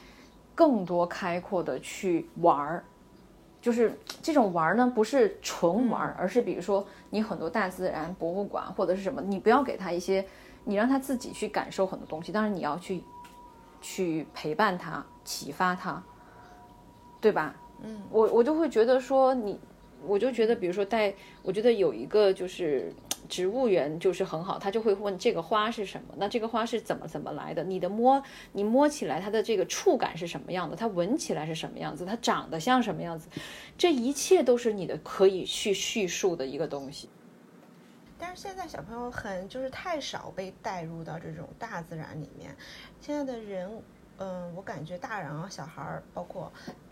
[0.56, 2.82] 更多开阔的去玩儿。
[3.62, 10.26] 就是这种玩儿呢，不是纯玩儿，而是比如说你很多大自然博物馆或者是什么，你不要给他一些，
[10.64, 12.32] 你让他自己去感受很多东西。
[12.32, 13.04] 当然你要去
[13.82, 16.02] 去陪伴他、启发他，
[17.20, 17.54] 对吧？
[17.84, 19.60] 嗯，我我就会觉得说你，
[20.08, 22.94] 我就觉得比如说带，我觉得有一个就是。
[23.30, 27.64] 植物园就是很好，他就会问这个花是什么，那这个花是怎么怎么来的？
[27.64, 28.22] 你的摸，
[28.54, 30.76] 你摸起来它的这个触感是什么样的？
[30.76, 32.04] 它闻起来是什么样子？
[32.04, 33.30] 它长得像什么样子？
[33.78, 37.08] 这一切都是你的可以去叙述的一个东西。
[38.18, 42.54] 但是现在小朋友很就是太少被带入到这种大自然里面，
[43.00, 43.72] 现在的人，
[44.18, 46.52] 嗯，我感觉大人啊、小孩儿，包括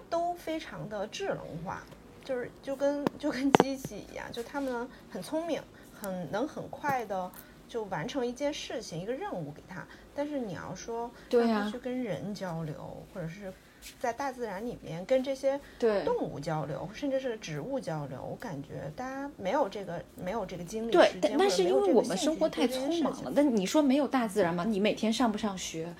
[0.09, 1.83] 都非常的智能化，
[2.23, 5.61] 就是就跟就跟机器一样，就他们很聪明。
[5.99, 7.31] 很能很快的
[7.67, 9.85] 就完成一件事情，一个任务给他。
[10.15, 13.53] 但是你要说让他去跟人交流，或者是
[13.99, 15.59] 在大自然里面跟这些
[16.03, 20.91] 动物交流，甚至是植物交流，我感觉大家没有这个没有这个精力。
[20.91, 23.31] 对，但是因为我们生活太匆忙了。
[23.35, 24.63] 但你说没有大自然吗？
[24.63, 25.93] 你每天上不上学？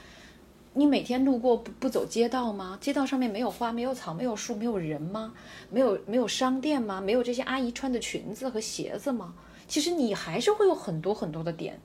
[0.73, 2.77] 你每天路过不不走街道吗？
[2.81, 5.33] 街道上面没有花，没有草，没有树，没有人吗？
[5.69, 7.01] 没有没有商店吗？
[7.01, 9.33] 没有这些阿姨穿的裙子和鞋子吗？
[9.67, 11.79] 其实你还是会有很多很多的点，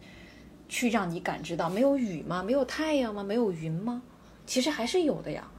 [0.68, 2.42] 去让你感知到没有雨吗？
[2.42, 3.24] 没有太阳吗？
[3.24, 4.02] 没有云吗？
[4.46, 5.50] 其实还是有的呀，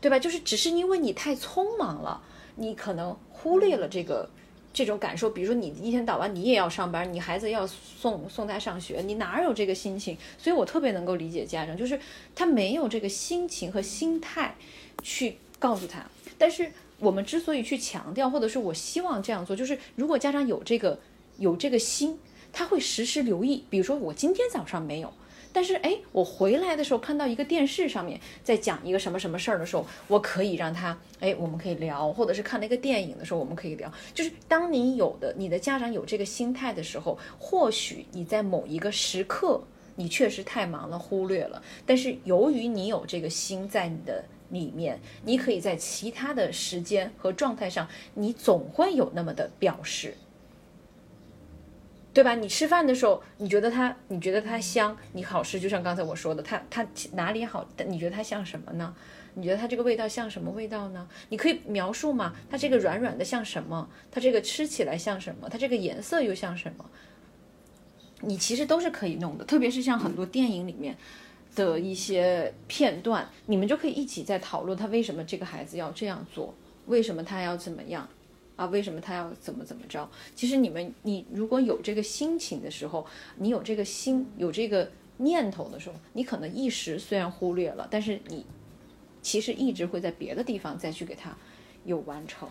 [0.00, 0.18] 对吧？
[0.18, 2.22] 就是只是因为你太匆忙了，
[2.54, 4.28] 你可能忽略了这个
[4.72, 5.28] 这种感受。
[5.30, 10.16] 比如说你一天到晚你也要上班，你孩子要送送他上学，你哪有这个心情？
[10.38, 11.98] 所以我特别能够理解家长，就是
[12.34, 14.54] 他没有这个心情和心态
[15.02, 16.04] 去告诉他。
[16.38, 20.98] 但是我们之所以去强调，或者是我希望这样做，就是如果家长有这个。
[21.40, 22.18] 有这个心，
[22.52, 23.64] 他会时时留意。
[23.70, 25.10] 比如说，我今天早上没有，
[25.54, 33.90] 但是哎，我回来的时候看到一个电视上面在讲一个什么什么事儿的时候，我可以让他哎，我们可以聊，或者是看那个电影的时候，我们可以聊。
[34.12, 39.62] 就是当你有的你的家长有这个心态的时候，或许你在某一个时刻
[39.96, 41.62] 你确实太忙了，忽略了。
[41.86, 50.14] 但是由于你有这个心在你的里面，你可以在其他的时间和状态上，你总会有那么的表示。
[52.12, 52.34] 对吧？
[52.34, 55.60] 你吃饭的时候，你觉得它，你觉得它香，你好吃。
[55.60, 57.68] 就像刚才我说的，它它哪里好？
[57.86, 58.94] 你觉得它像什么呢？
[59.34, 61.08] 你觉得它这个味道像什么味道呢？
[61.28, 62.34] 你可以描述吗？
[62.50, 63.88] 它这个软软的像什么？
[64.10, 65.48] 它这个吃起来像什么？
[65.48, 66.84] 它这个颜色又像什么？
[68.22, 70.96] 你其实都是可以弄的，特别是像很多电影里面
[71.54, 76.52] 的一些片段，你们就可以一起在讨论他为什么这个孩子要这样做，
[76.86, 78.08] 为什么他要怎么样。
[78.60, 80.06] 啊，为什么他要怎么怎么着？
[80.34, 88.44] 其实你们，你如果有这个心情的时候，你有这个心，有这个念头的时候，你可能一时虽然忽略了，但是你
[89.22, 91.34] 其实一直会在别的地方再去给他
[91.86, 92.46] 有完成。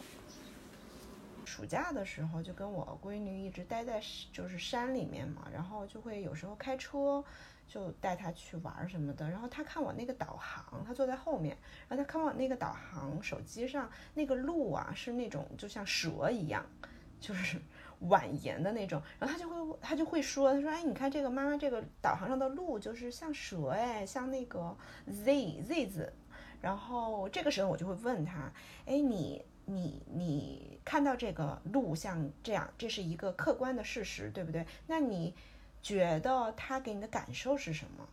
[1.45, 4.01] 暑假的时候就跟我闺女一直待在
[4.33, 7.23] 就是山里面嘛，然后就会有时候开车。
[7.69, 11.55] 就带他去玩什么的，然后他看我那个导航，他坐在后面，
[11.87, 16.65] 然后他看我那个导航，手机上那个路啊是那种就像蛇一样，
[17.21, 17.61] 就是
[18.01, 26.11] 蜿蜒的那种，然后他就会他就会说，他说哎，你看这个妈妈这个导航上的路就是像蛇哎，像那个 Z Z 字，
[26.59, 28.51] 然后这个时候我就会问他，
[28.87, 34.65] 哎，你你你看到这个路像这样，这是一个客观的事实，对不对？
[34.87, 35.35] 那你。
[35.81, 38.07] 觉得他给你的感受是什么，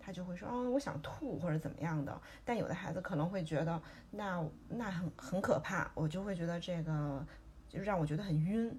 [0.00, 2.20] 他就会说，嗯，我想吐或者怎么样的。
[2.44, 7.24] 但有的孩子可能会觉得，那那很很可怕，我就会觉得这个
[7.68, 8.76] 就让我觉得很晕。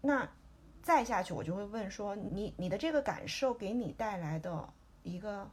[0.00, 0.28] 那
[0.82, 4.68] 再下去，我就会问说，你你的这个感受给你带来的
[5.04, 5.48] 一个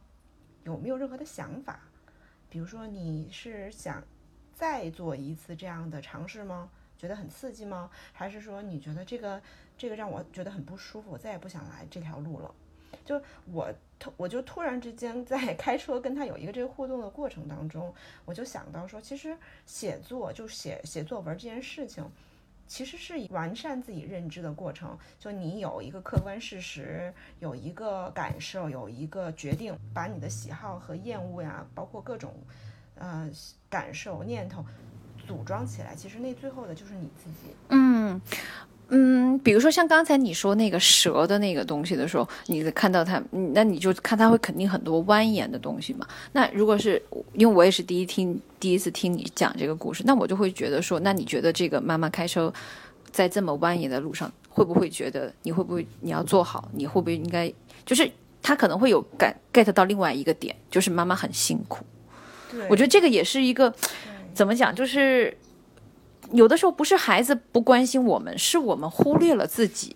[0.64, 1.80] 有没有任何的想法？
[2.48, 4.02] 比如说，你是想
[4.52, 6.68] 再做一次这样的尝试吗？
[6.98, 7.88] 觉得很刺激吗？
[8.12, 9.40] 还是说你觉得这个？
[9.80, 12.54] 这个让我觉得很不舒服，我再也不想来这条路了。
[13.02, 13.18] 就
[13.50, 17.90] 我突，我就突然之间在 开车跟他有一个这个互动的过程当中，
[18.26, 22.04] 我就想到说，其实写作就写写作文这件事情，
[22.66, 24.98] 其实是完善自己认知的过程。
[25.18, 32.34] 就你有一个客观事实，有一个感受，有一个决定，把你的喜好和厌恶呀，包括各种
[32.96, 33.30] 呃
[33.70, 34.62] 感受念头
[35.26, 37.56] 组装起来，其实那最后的就是你自己。
[37.70, 38.20] 嗯。
[38.92, 43.22] 嗯，比如说像刚才你说那个蛇的那个东西的时候，你看到它，
[43.54, 46.04] 那你就看它会肯定很多蜿蜒的东西嘛。
[46.32, 47.00] 那如果是
[47.34, 52.52] 因为我也是第一听第一次听你讲这个故事，那我就会觉得说，那你觉得这个妈妈开车
[53.12, 56.68] 在这么蜿蜒的路上，会不会觉得你会不会你要做好？
[56.74, 57.52] 你会不会应该
[57.86, 58.10] 就是
[58.42, 61.84] 他可能会有感 get 到另外一个点，就是妈妈很辛苦。
[62.50, 63.72] 对，我觉得这个也是一个
[64.34, 65.32] 怎么讲，就是。
[66.32, 69.94] 有的时候不是孩子不关心我们，是我们忽略了自己，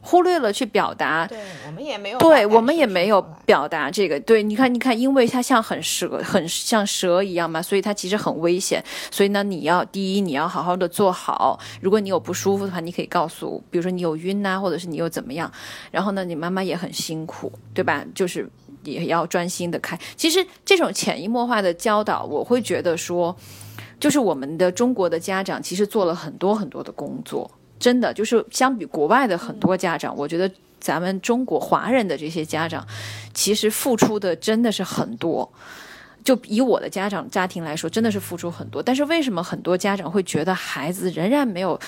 [0.00, 1.26] 忽略了去表达。
[1.26, 4.18] 对我们也没有，对我们也没有表达这个。
[4.20, 8.82] 对，你看，你看，因为它像很蛇，很像蛇一样嘛，所以它其实很危险。
[9.10, 11.58] 所以呢，你要第一，你要好好的做好。
[11.80, 15.50] 如果你有不舒服的话，你可以告诉，比如说你有晕呐，或者是你又怎么样。
[15.90, 18.04] 然后呢，你妈妈也很辛苦，对吧？
[18.14, 18.48] 就是
[18.84, 19.98] 也要专心的开。
[20.16, 23.36] 其实这种潜移默化的教导，我会觉得说。
[24.00, 32.86] 就是我们的中国的家长其实做了很多很多的工作，真的就是相比国外的很多家长，我觉得咱们中国华人的这些家长，
[33.34, 35.50] 其实付出的真的是很多。
[36.24, 38.82] 就以我的家长家庭来说，真的是付出很多。
[38.82, 41.80] 但是为什么很多家长会觉得孩子仍然没有，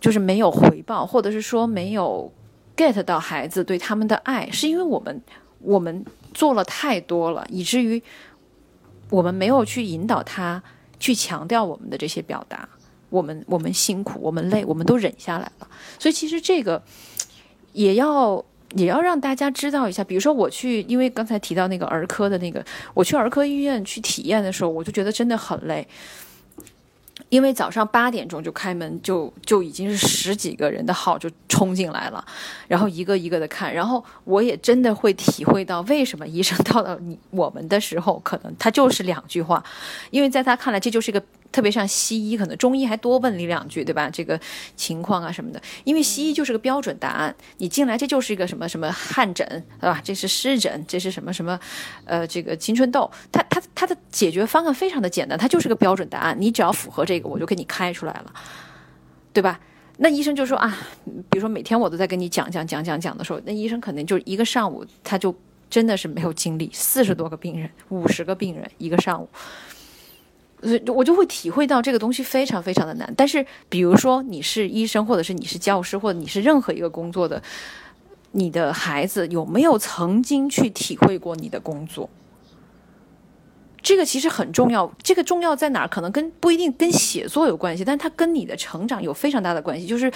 [0.00, 2.32] 就是没有回报，或者是说没有
[2.76, 4.48] get 到孩子对他们的爱？
[4.50, 5.22] 是因为我们
[5.60, 8.02] 我们做了太多了，以至于
[9.10, 10.62] 我们没有去引导他。
[11.04, 12.66] 去强调我们的这些表达，
[13.10, 15.68] 我们我们辛苦，我们累，我们都忍下来了。
[15.98, 16.82] 所以其实这个
[17.74, 18.42] 也要
[18.74, 20.02] 也要让大家知道一下。
[20.02, 22.64] 比如说我去，因为刚才提到那个儿科的那个，
[22.94, 25.86] 我去儿科医院去体验的时候，我就觉得真的很累。
[27.28, 32.24] 因为早上八点钟就开门，就就已经是十几个人的号就冲进来了，
[32.68, 39.62] 然后一个一个的看，然后我也真的会体会到为什么医生 到了你我们的时候，可能他就是两句话，
[40.10, 41.22] 因为在他看来这就是一个。
[41.54, 44.10] 特别像西医，可能中医还多问你两句，对吧？
[44.10, 44.38] 这个
[44.74, 49.46] 情况啊什么的，因为西医就是个标准答案，你进来这就是一个什么什么汗疹，
[49.80, 50.00] 对吧？
[50.02, 51.56] 这是湿疹，这是什么什么，
[52.06, 58.34] 呃，这个青春痘，它它它的解决方案非常的简单，它就是个标准答案，你只要符合这个，我就给你开出来了，
[59.32, 59.60] 对吧？
[59.98, 60.76] 那医生就说啊，
[61.30, 65.32] 比如说每天我都在跟你讲讲讲讲讲的时候，那医生可能就一个上午他就
[65.70, 69.28] 真的是没有精力，四十多个病人，五十个病人一个上午。
[70.94, 73.12] 我就会体会到这个东西非常非常的难。
[73.16, 77.42] 但是，比如说你是医生，或者是你是教师，或者你是任何一个工作的，
[78.32, 82.08] 你的孩子有没有曾经去体会过你的工作？
[83.82, 84.90] 这个其实很重要。
[85.02, 85.88] 这个重要在哪儿？
[85.88, 89.86] 可能跟不一定跟写作有关系，但它跟你的成长有非常大的关系。
[89.86, 90.10] 就是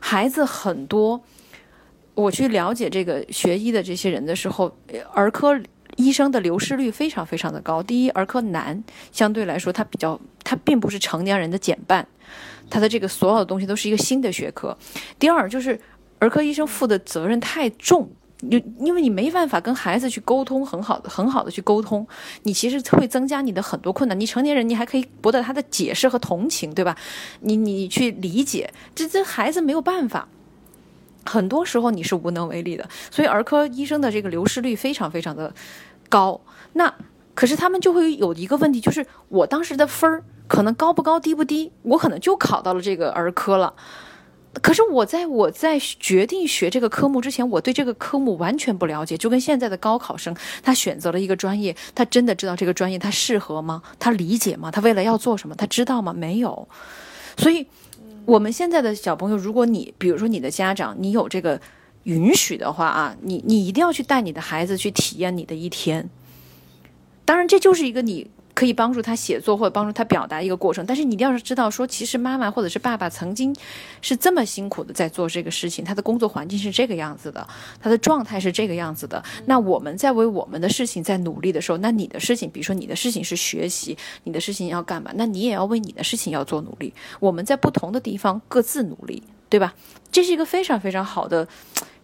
[0.00, 1.18] 孩子很多，
[2.14, 4.76] 我去了解这个学医的这些人的时候，
[5.12, 5.58] 儿科。
[5.96, 7.82] 医生的流失率非常非常的高。
[7.82, 12.06] 第一，儿科难，相对来说它比较，它并不是成年人的减半，
[12.68, 14.76] 它的这个所有的东西都是一个新的学科。
[15.18, 15.78] 第二，就是
[16.18, 18.10] 儿科医生负的责任太重，
[18.50, 22.06] 就因为你没办法跟孩子去沟通，很好很好的去沟通，
[22.42, 24.18] 你其实会增加你的很多困难。
[24.18, 26.96] 你成年人，你还可以博得他的解释和同情，对吧？
[27.40, 30.28] 你你去理解，这这孩子没有办法。
[31.24, 35.52] 很多时候你是无能为力的，所以儿科医生的这个流失率非常非常的
[36.08, 36.40] 高。
[36.74, 36.94] 那
[37.34, 43.74] 可是他们就会有一个问题，就是我当时的分儿可能高不高低不低，我可能就考到了这个儿科了。
[44.62, 53.82] 可是我在我在决定学这个科目之前，我对这个科目完全不了解，就跟现在的高考生，他选择了一个专业，他真的知道这个专业他适合吗？
[53.98, 54.70] 他理解吗？
[54.70, 55.56] 他未来要做什么？
[55.56, 56.12] 他知道吗？
[56.12, 56.68] 没有，
[57.36, 57.66] 所以。
[58.26, 61.60] 我们现在的小朋友，如果你比如说你的家长，你有这个
[62.04, 66.08] 允许的话啊，你你一定要去带你的孩子去体验你的一天。
[67.24, 68.30] 当然，这就是一个你。
[68.54, 73.54] 可以帮助他写作或者帮助他表达一个过程，但是你一定要是知道说，其实妈妈或者是爸爸曾经
[74.00, 77.46] 是这么辛苦的在做这个事情，他的工作环境是这个样子的，
[77.80, 79.22] 他的状态是这个样子的。
[79.46, 85.10] 那我们在为我们的事情在努力的时候，那你的事情，比如说你的事情是学习，你的事情要干嘛？
[85.16, 86.94] 那你也要为你的事情要做努力。
[87.18, 89.74] 我们在不同的地方各自努力，对吧？
[90.12, 91.48] 这是一个非常非常好的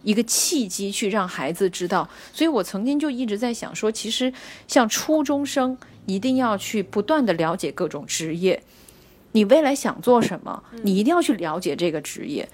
[0.03, 2.09] 一个契机，去让孩子知道。
[2.33, 4.33] 所以我曾经就一直在想说，其实
[4.67, 5.77] 像初中生。
[6.05, 8.63] 一定要去不断的了解各种职业，
[9.33, 12.49] 你未来想做什么，你一定要去了解这个职业。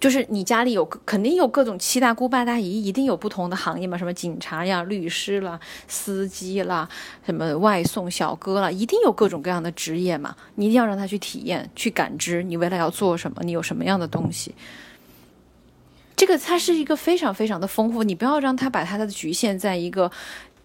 [0.00, 6.88] 就是你家里有肯定有各种七大姑八大姨，一定有不同的行业嘛，什么警察呀、律师啦、司机啦、
[7.26, 10.34] 什么外送小哥啦，一定有各种各样的职业嘛。
[10.54, 14.54] 你一定要让他去体验、去感知，你未来要做什么，你有什么样的东西。
[16.16, 20.10] 这个它是一个非常非常的丰富，你不要让他把他的局限在一个。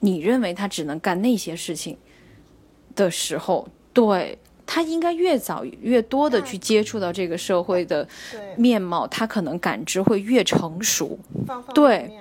[0.06, 1.98] 你认为他只能干那些事情
[2.96, 4.38] 的时候，对
[4.68, 8.08] 他应该越早越多的去接触到这个社会的
[8.56, 11.18] 面貌，他可能感知会越成熟。
[11.74, 12.12] 对，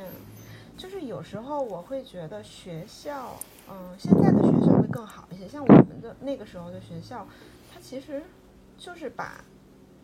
[0.78, 5.46] 就是有时候我会觉得学校，嗯，现在的学校会更好一些。
[5.46, 7.26] 像我们的那个时候的学校，
[7.72, 8.22] 它其实
[8.78, 9.44] 就是把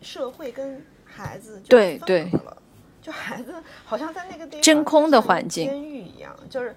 [0.03, 2.55] 社会跟孩子对对了，
[3.01, 3.55] 就孩子
[3.85, 6.75] 好像在那个地方真空的环境监狱一样，就是。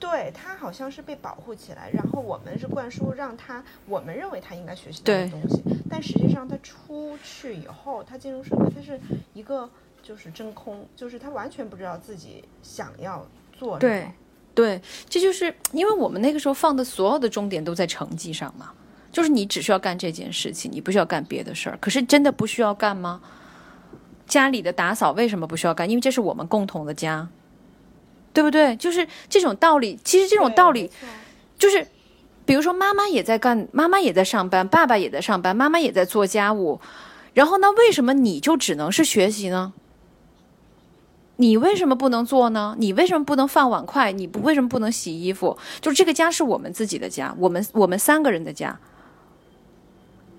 [0.00, 8.98] 对他好像是被保护起来，然后我们是灌输让他我们认为他应该学习到的东西，但实际上他出去以后，他进入社会，他是
[9.34, 9.68] 一个
[10.02, 13.92] 就是真空，就是他完全不知道自己想要做什么。
[13.92, 14.10] 对，
[14.54, 18.72] 对，这就是因为我们那个时候放的所有的重点都在成绩上嘛，
[19.12, 21.76] 就是你只需要干这件事情，你不需要干别的事儿。
[21.78, 23.20] 可是真的不需要干吗？
[24.26, 25.90] 家里的打扫为什么不需要干？
[25.90, 27.28] 因为这是我们共同的家。
[28.32, 28.76] 对不对？
[28.76, 29.98] 就是这种道理。
[30.04, 30.90] 其实这种道理，
[31.58, 31.86] 就是，
[32.44, 36.80] 比如说妈妈也在干，妈妈也在上班，爸爸也在上班，妈妈也在做家务。
[37.34, 39.72] 然后那，为什么你就只能是学习呢？
[41.36, 42.76] 你为什么不能做呢？
[42.78, 44.12] 你为什么不能放碗筷？
[44.12, 45.56] 你不为什么不能洗衣服？
[45.80, 48.78] 就是这个家是我们自己的家，我们我们三个人的家。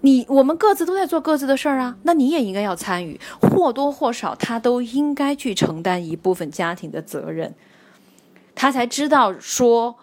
[0.02, 7.54] 你我们各自都在做各自的事儿啊，那你也应该要参与，或多或少他都应该去承担一部分家庭的责任。
[8.56, 9.96] 他才知道说，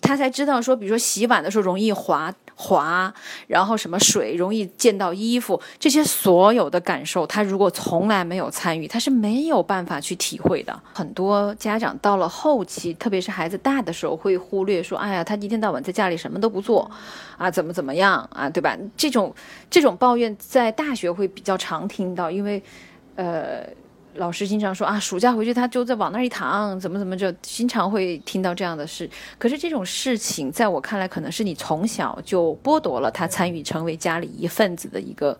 [0.00, 3.12] 他才知道说，比如说洗碗的时候容易滑滑，
[3.46, 10.82] 然后什么水容易溅到衣服，这些所有的感受，他如果从来没有参与，他是没有办法去体会的。
[10.92, 16.90] 很多家长到了后期，特别是孩子大的时候，会忽略说，哎呀，他一天到晚在家里什么都不做，
[17.36, 18.76] 啊，怎么怎么样啊，对吧？
[18.96, 19.32] 这种
[19.70, 22.62] 这种抱怨在大学会比较常听到，因为，
[23.14, 23.62] 呃。
[24.14, 29.08] 老师经常说啊，暑假回去他就在往那儿一躺，怎么怎么就经常会听到这样的事。
[29.38, 35.38] 可是这种事情在我看来，可能是你从小就剥夺了他参与成为家里一份子的一个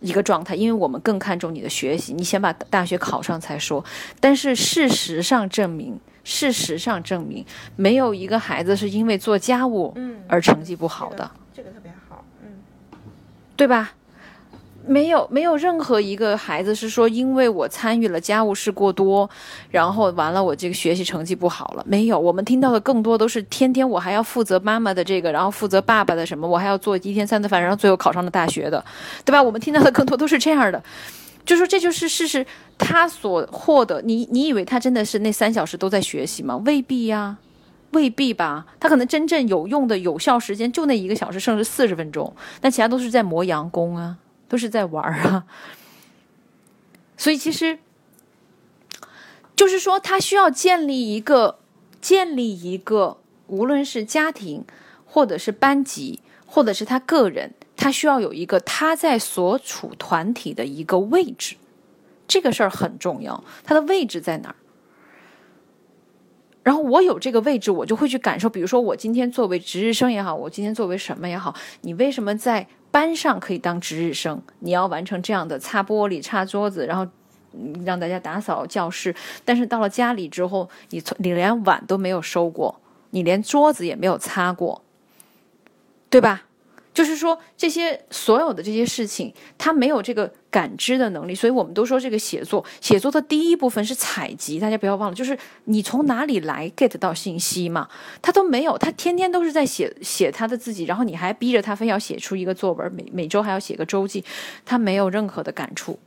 [0.00, 0.54] 一个状态。
[0.54, 3.84] 因为我们更看重你的学习，你先把大学考上才说。
[4.18, 7.44] 但是事实上证明，事实上证明，
[7.76, 9.94] 没有一个孩子是因为做家务
[10.28, 11.30] 而成绩不好的。
[11.52, 12.48] 这个特别好，嗯，
[13.54, 13.92] 对吧？
[14.86, 19.28] 没有，没有任何一个孩子是说，因为我参与了家务事过多，
[19.70, 21.84] 然后完了我这个学习成绩不好了。
[21.86, 28.84] 没有，我们听到的更多都是天天我还要负责妈妈的这个，然后负责爸爸的什么，我还要做一天三顿饭，然后最后考上了大学的，
[29.24, 29.42] 对吧？
[29.42, 30.82] 我们听到的更多都是这样的，
[31.44, 32.44] 就说这就是事实。
[32.78, 36.56] 他所获得，你你以为他真的是那三小时都在学习吗？
[36.66, 37.36] 未必呀，
[37.92, 38.66] 未必吧。
[38.80, 44.16] 他可能真正有用的有效时间就那一个小时，甚至四十分钟，那其他都是在磨洋工啊。
[44.52, 45.46] 都是在玩啊，
[47.16, 47.78] 所以其实
[49.56, 51.58] 就是说，他需要建立一个
[52.02, 54.66] 建立一个，无论是家庭，
[55.06, 61.56] 或者是班级，或者是他个人，他需要有一个他在所处团体的一个位置，
[62.28, 63.42] 这个事儿很重要。
[63.64, 64.56] 他的位置在哪儿？
[66.62, 68.50] 然后我有这个位置，我就会去感受。
[68.50, 72.68] 比如说，我今天作为值日生也好，我今天作为什么也好，你为什么在？
[72.92, 77.04] 班上可以当值日生，你要完成这样的擦玻璃、擦桌子，然后
[77.84, 79.12] 让大家打扫教室。
[79.44, 82.78] 但是到了家里之后，你从你连碗都没有收过，
[83.10, 84.82] 你连桌子也没有擦过，
[86.08, 86.44] 对吧？
[86.94, 97.88] 就是说，这些所有的这些事情，他没有这个感知的能力，所以我们都说这个写作，写作的第一部分是采集，大家不要忘了，就是你从哪里来 get 到信息嘛，
[98.20, 104.24] 他都没有，他天天都是在写写他的自己，然后你还逼着他非要写出一个作文，每每周还要写个周记，
[104.64, 105.98] 他没有任何的感触。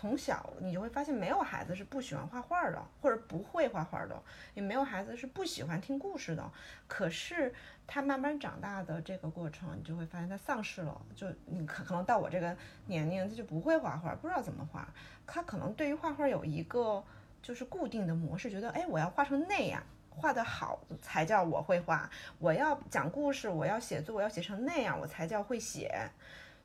[0.00, 4.18] 从小你就会发现，没有孩子是不喜欢画画的，或者不会画画的，
[4.54, 6.50] 也没有孩子是不喜欢听故事的。
[6.86, 7.52] 可是
[7.86, 10.98] 他慢慢长大的这个过程，你就会发现他丧失了。
[11.14, 14.88] 就你可可能到我这个年龄，他就不会画画，不知道怎么画。
[15.26, 17.04] 他可能对于画画有一个
[17.42, 22.08] 就是固定的模式，觉得哎，我要画成那样，画得好才叫我会画。
[22.38, 26.10] 我要讲故事，我要写作，我要写成那样，我才叫会写。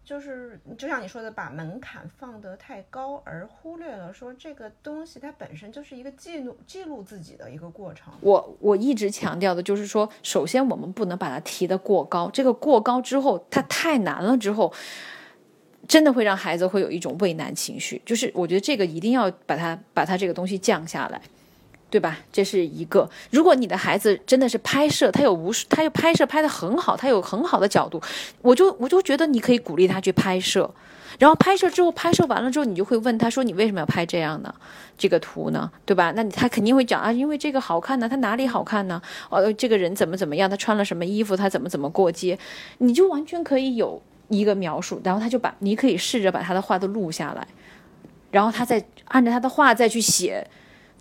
[0.06, 8.14] 就是就像你说的，把门槛放得太高，而忽略了说这个东西它本身就是一个记录记录自己的一个过程。
[8.22, 14.72] 我我一直强调的就是说，首先我们不能把它提得过高，这个过高之后它太难了之后，
[15.88, 17.99] 真的会让孩子会有一种畏难情绪。
[18.06, 21.20] 就是我觉得这个一定要把它把它这个东西降下来。
[21.90, 22.20] 对吧？
[22.32, 23.10] 这是一个。
[23.32, 28.02] 如果你的孩子真的是拍摄，他有无数，他又拍摄拍的很好，他有很好的角度，
[28.42, 30.70] 我就我就觉得你可以鼓励他去拍摄。
[31.18, 34.54] 然后拍摄之后，拍摄完了之后，你就会问他说：“你为什么要拍这样的
[34.98, 35.72] 这个图呢？
[35.86, 38.10] 对吧？”那你他肯定会讲啊，因为这个好看呢。
[38.10, 39.02] 他哪里好看呢？
[39.30, 40.50] 哦，这个人怎么怎么样？
[40.50, 41.34] 他穿了什么衣服？
[41.38, 42.38] 他怎么怎么过街？
[42.80, 45.00] 你就完全可以有一个描述。
[45.06, 47.48] 然后他就把你可以试着把他的话都录下来，
[48.32, 50.46] 然后他再按照他的话再去写。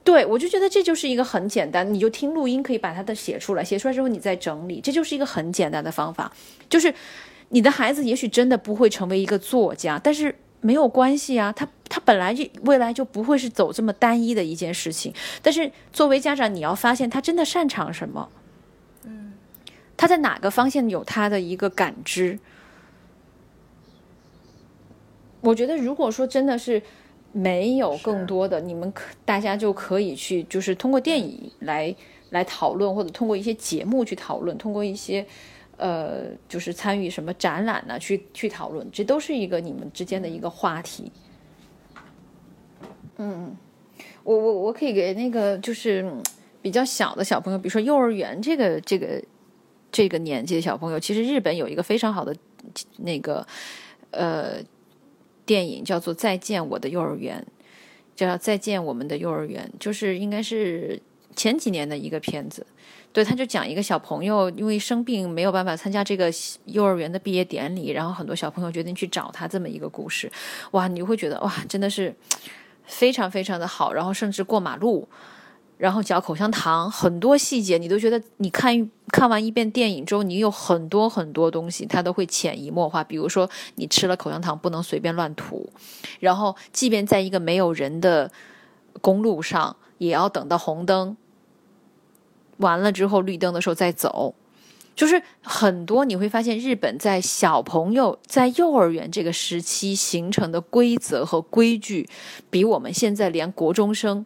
[0.04, 6.30] 对，我就觉得这就是一个很简单，你就听录音，可以把它的写出来，写出来之后你再整理，这就是一个很简单的方法。
[6.68, 6.94] 就是
[7.48, 15.14] 你的孩子也许真的不会成为一个作家，但是没有关系啊，他他本来就未来就不会是走这么单一的一件事情。
[15.40, 18.28] 但是作为家长，你要发现他真的擅长什么，
[19.04, 19.32] 嗯，
[19.96, 22.38] 他在哪个方向有他的一个感知。
[25.40, 26.82] 我觉得，如果说真的是
[27.36, 31.92] 没有更多的，你们可大家就可以去，就是通过电影来
[32.30, 35.26] 来讨论，或者通过一些节目去讨论，通过一些
[35.76, 41.10] 呃，就是参与什么展览呢，去去讨论，这都是一个你们之间的一个话题。
[43.16, 43.56] 嗯，
[44.22, 46.08] 我我我可以给那个就是
[46.62, 49.20] 比较小的小朋友，比如说幼儿园这个这个
[49.90, 52.32] 这个年纪的小朋友，其实日本有一个非常好的
[52.98, 53.44] 那个
[54.12, 54.62] 呃。
[55.46, 57.44] 电影叫做《再见我的幼儿园》，
[58.18, 61.00] 叫《再见我们的幼儿园》，就是应该是
[61.36, 62.66] 前几年的一个片子。
[63.12, 66.28] 对，他就讲一个小朋友因为生病没有办法参加这个
[66.64, 70.30] 幼儿园的毕业典礼，然后很多小朋友决定去找他这么一个故事。
[70.72, 72.14] 哇，你会觉得哇，真的是
[72.84, 73.92] 非常非常的好。
[73.92, 75.08] 然后甚至过马路。
[75.76, 83.02] 然后嚼口香糖，很多细节你都觉得，你看看完一遍电影之后，你有很多很多东西，它都会潜移默化。
[83.02, 85.68] 比如说，你吃了口香糖不能随便乱吐，
[86.20, 88.30] 然后即便在一个没有人的
[89.00, 91.16] 公路上，也要等到红灯
[92.58, 94.34] 完了之后，绿灯的时候再走。
[94.94, 102.08] 就是很多你会发现，日本在小朋友在幼儿园这个时期形成的规则和规矩，
[102.48, 104.24] 比我们现在连国中生。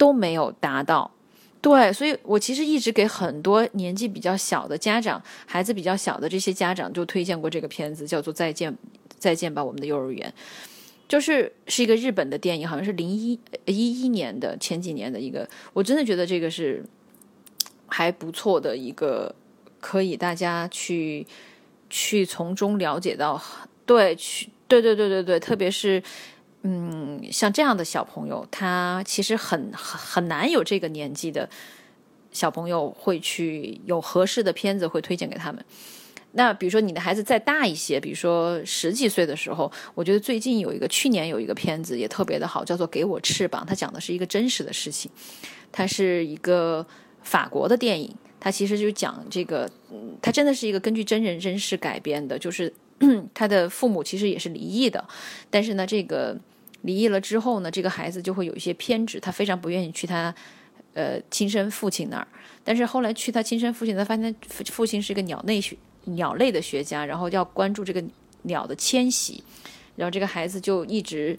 [0.00, 1.10] 都没有达到，
[1.60, 8.74] 对，所以我其实一直给很多年纪比较小的家长、孩子比较小的这些家长就推荐过这个片子，叫做《再见，
[9.18, 10.32] 再见吧，我们的幼儿园》，
[11.06, 16.82] 就是是一个日本的电影，好像是零一一一年的前几年的一个，我真的觉得这个是
[17.88, 19.34] 还不错的一个，
[19.80, 21.26] 可以大家去
[21.90, 23.38] 去从中了解到，
[23.84, 26.02] 对，去，对对对对对，特别是。
[26.62, 31.48] 嗯，像这样的小朋友，他其实很很难有这个年纪的
[32.32, 35.64] 小朋友会去有合适的片子会推荐给他们。
[36.32, 45.10] 那比如说你的孩子再大一些，比如说十几岁的时候，我觉得最近有一个去年有一个片子也特别的好，叫做《给我翅膀》，它讲的是一个真实的事情，
[45.72, 46.86] 它是一个
[47.22, 52.72] 法国的电影，它其实就讲这个，嗯，它真的是一个根据真人真事改编的，就是
[53.34, 55.04] 他的父母其实也是离异的，
[55.50, 56.38] 但是呢，这个。
[56.82, 60.34] 离异了之后呢，这个孩子就会有一些偏执，他非常不愿意去他，
[60.94, 62.26] 呃，亲生父亲那儿。
[62.64, 64.34] 但是后来去他亲生父亲，他发现
[64.70, 68.02] 父亲是一个鸟类学鸟类的学家，然后要关注这个
[68.42, 69.42] 鸟的迁徙。
[69.96, 71.38] 然后这个孩子就一直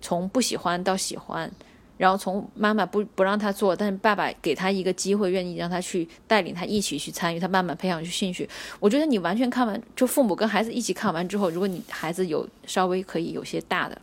[0.00, 1.50] 从不喜欢到喜欢，
[1.96, 8.46] 然后从妈妈不不让他做，但是爸爸给他一个机会，愿意让他去带领他一起去参与，他慢慢培养出兴趣。
[8.80, 13.98] 我觉得你完全看完，就父母跟孩子一起看完之后，如果你孩子有稍微可以有些大的。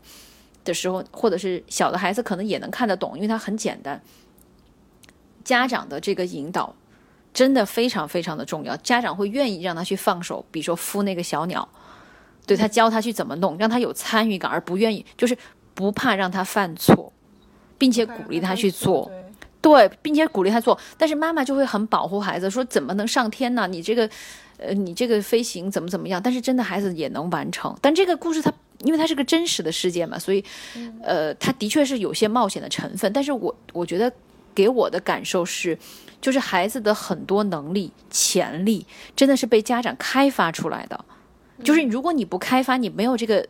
[0.70, 4.00] 的时候，或者是小的孩子可能也能看得懂，因为它很简单。
[5.44, 6.76] 家长的这个引导
[7.34, 11.68] 真的非常非常的重要，家长会愿意让他去放手，比如说孵那个小鸟，
[12.46, 15.36] 对他教他去怎么弄，让他有参与感，而不愿意就是
[15.74, 17.12] 不怕让他犯错，
[17.80, 19.10] 并且鼓励他去做，
[19.60, 20.78] 对，并且鼓励他做。
[20.98, 23.66] 但是妈妈就会很保护孩子，说怎么能上天呢？
[23.68, 24.08] 你这个，
[24.58, 26.22] 呃，你这个飞行怎么怎么样？
[26.22, 27.76] 但是真的孩子也能完成。
[27.82, 28.54] 但这个故事它。
[28.84, 30.44] 因为它是个真实的事件嘛，所以，
[31.04, 33.12] 呃，它的确是有些冒险的成分。
[33.12, 34.12] 但是我我觉得
[34.56, 35.78] 给我的感受是，
[36.22, 41.04] 就是孩子的很多能力、潜力，真的是被家长开发出来的。
[41.64, 43.46] 就是如果你不开发，你没有这个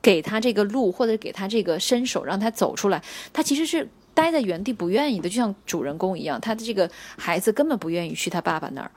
[0.00, 3.02] 给他这个路，或者给他这个伸手让他走出来，
[3.34, 8.90] 他其实是待在原地不愿意的，就像主人公一样，他的这个孩子根本不愿意去他爸爸那儿，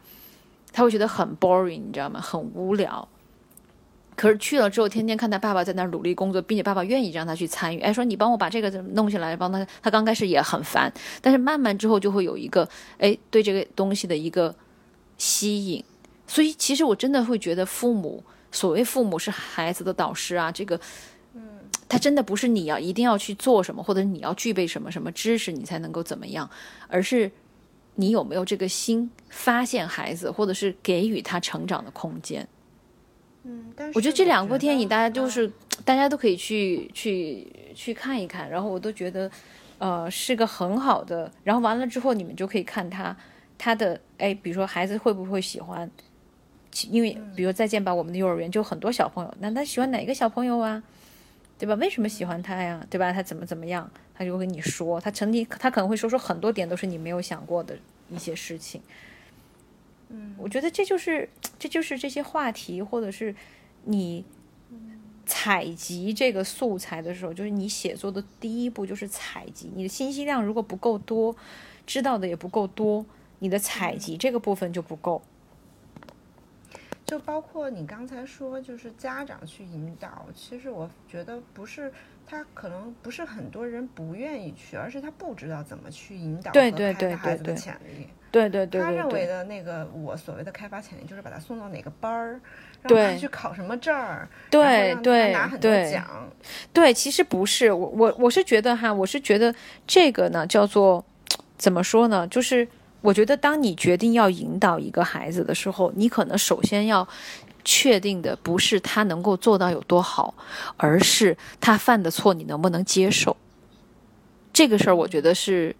[0.72, 2.22] 他会觉得很 boring，你知道吗？
[2.22, 3.06] 很无聊。
[4.16, 7.80] 可是去了之后，天天看他爸爸在那儿努力工作，并且爸爸愿意让他去参与。
[7.80, 9.66] 哎，说你帮我把这个弄下来，帮他。
[9.82, 10.91] 他刚开始也很烦，
[11.22, 14.55] 但是慢慢之后就会有一个哎对这个东西的一个
[15.18, 15.84] 吸引。
[16.28, 20.80] 所以其实我真的会觉得，父母所谓父母是孩子的导师啊，这个，
[21.34, 21.41] 嗯，
[21.89, 26.49] 他真的不是你要一定要去做什么，或者你要具备什么什么知识你才能够怎么样，
[26.88, 27.30] 而是
[27.95, 32.47] 你有没有这个心发现孩子，或者是给予他成长的空间。
[33.44, 35.52] 嗯，但是我觉得这两部电影大家就是
[35.84, 39.30] 大家都可以去去去看一看，然后我都觉得，
[39.80, 41.32] 呃，是个很好的。
[41.44, 43.16] 然后完了之后，你们就可以看他
[43.58, 45.89] 他的哎，比如说孩子会不会喜欢，
[46.89, 50.82] 因为比如再见吧，我们的幼儿园就很多小朋友，那他喜欢哪个小朋友啊？
[51.60, 51.76] 对吧？
[51.76, 52.86] 为什么喜欢他呀？
[52.89, 53.14] 对吧？
[53.14, 53.89] 他怎么怎么样？
[54.16, 57.78] 他就会跟你说，他曾经他可能会说说很多点都是你没有想过的
[58.10, 58.82] 一些事情。
[60.16, 63.36] 嗯，我觉得这就是这就是这些话题，或者是
[63.86, 64.24] 你
[65.26, 69.72] 采集这个素材的时候，就是你写作的第一步就是采集。
[69.76, 71.36] 你的信息量如果不够多，
[71.88, 73.03] 知道的也不够多，
[73.39, 75.24] 你的采集这个部分就不够。
[77.05, 81.91] 就包括你刚才说，就是家长去引导，其实我觉得不是
[82.26, 87.80] 他可能不是很多人不愿意去，而是他不知道怎么去引导和开发孩子的潜力。
[87.82, 88.09] 对对对，
[88.72, 92.40] 他认为的那个我所谓的开发潜力，就是把他送到哪个班儿，
[92.82, 96.28] 让他去考什么证儿，对对拿很多奖。
[96.74, 99.54] 对，其实不是我我我是觉得哈，我是觉得
[99.86, 101.06] 这个呢叫做
[101.60, 102.28] 怎么说呢？
[102.28, 102.68] 就是
[103.02, 107.08] 我觉得当你决定要引导一个孩子的时候，你可能首先要
[107.64, 110.34] 确定的不是他能够做到有多好，
[110.78, 113.38] 而是他犯的错你能不能接受。
[114.52, 115.76] 这个事儿，我觉得是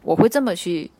[0.00, 0.90] 我会这么去。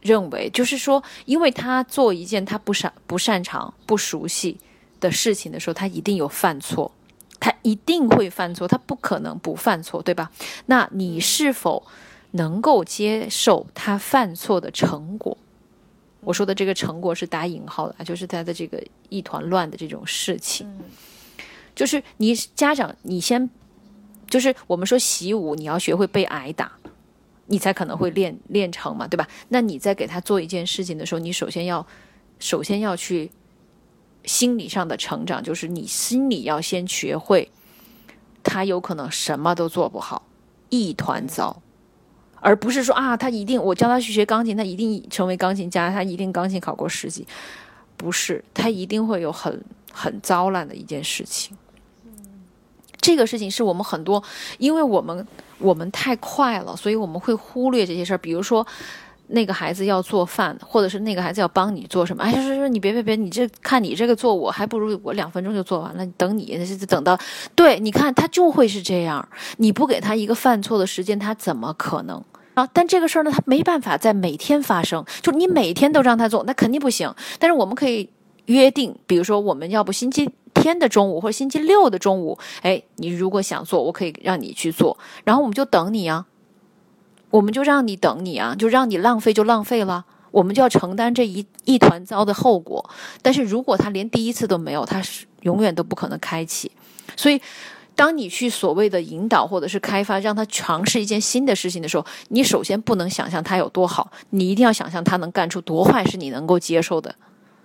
[0.00, 4.58] 认为就是说，因为他做一件他不擅不擅长、不熟悉
[5.00, 6.92] 的事情的时候，他一定有犯错，
[7.38, 10.30] 他一定会犯错，他不可能不犯错，对吧？
[10.66, 11.86] 那你是否
[12.32, 15.36] 能够接受他犯错的成果？
[16.22, 20.70] 我说的这个成果是打引号的，就是他的这个一团乱的这种事情。
[21.74, 23.48] 就是你家长，你先
[24.28, 26.72] 就是我们说习武，你要学会被挨打。
[27.50, 29.26] 你才可能会练练成嘛，对吧？
[29.48, 31.84] 那你在给他做一件事情的时候，你首先要，
[32.38, 33.32] 首先要去
[34.24, 37.50] 心理上的成长，就是你心里要先学会，
[38.44, 40.22] 他有可能什么都做不好，
[40.68, 41.60] 一团糟，
[42.36, 47.26] 而不是说啊，他一定我教他去学钢琴，他一定成为钢琴家，他一定钢琴考过十级，
[47.96, 49.60] 不是，他一定会有很
[49.92, 51.56] 很糟烂的一件事情。
[53.00, 54.22] 这个事情是我们很多，
[54.58, 55.26] 因为我们
[55.58, 58.18] 我们太快了，所以我们会忽略这些事儿。
[58.18, 58.66] 比如说，
[59.28, 66.04] 那个孩子要做饭，或者是那个孩子要帮你做什么，哎，说说你别别别，你这看你这个做，我还不如我两分钟就做完了。
[66.16, 67.16] 等你等到，
[67.54, 69.26] 对，你看他就会是这样。
[69.58, 72.22] 你不给他一个犯错的时间，他怎么可能
[72.54, 72.68] 啊？
[72.72, 77.14] 但这个事儿呢，他没办法在每天发生，就你每天都让他做，那肯定不行。
[77.38, 78.10] 但是我们可以
[78.46, 80.28] 约定，比如说我们要不星期。
[80.60, 86.26] 天的中午或者星期六的中午，哎，你如果想做，我可以让你去做，然后我们就等你啊，
[87.30, 92.88] 我们就让你等你啊，就让你浪费就浪费了，我们就要承担这一一团糟的后果。
[93.22, 96.70] 但是如果他连第一次都没有，他是永远都不可能开启。
[97.16, 97.40] 所以，
[97.94, 107.14] 当你去所谓的引导或者是开发，让他尝试一件新的事情的时候，你首先不能想象他有多好，你一定要想象他能干出多坏是你能够接受的。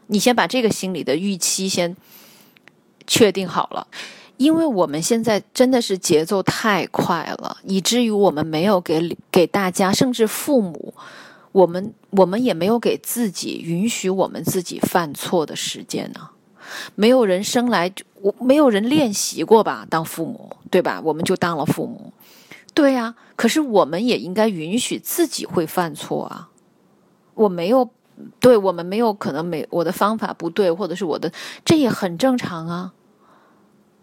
[0.08, 1.96] 你先把这个心理的预期先。
[3.08, 3.88] 确定好了，
[4.38, 10.94] 因为我们现在真的是节奏太快了，以至于我们没有给给大家，甚至父母，
[11.52, 16.30] 我们我们也没有给自己允许我们自己犯错的时间呢。
[16.96, 19.86] 没有人生来我没有人练习过吧？
[19.90, 21.00] 当父母对吧？
[21.04, 22.12] 我们就当了父母，
[22.74, 23.16] 对呀。
[23.36, 26.50] 可是我们也应该允许自己会犯错啊。
[27.36, 27.90] 我没有。
[28.40, 31.32] 对我们没有可能没我的方法不对，或者是我的
[31.64, 32.94] 这也很正常啊，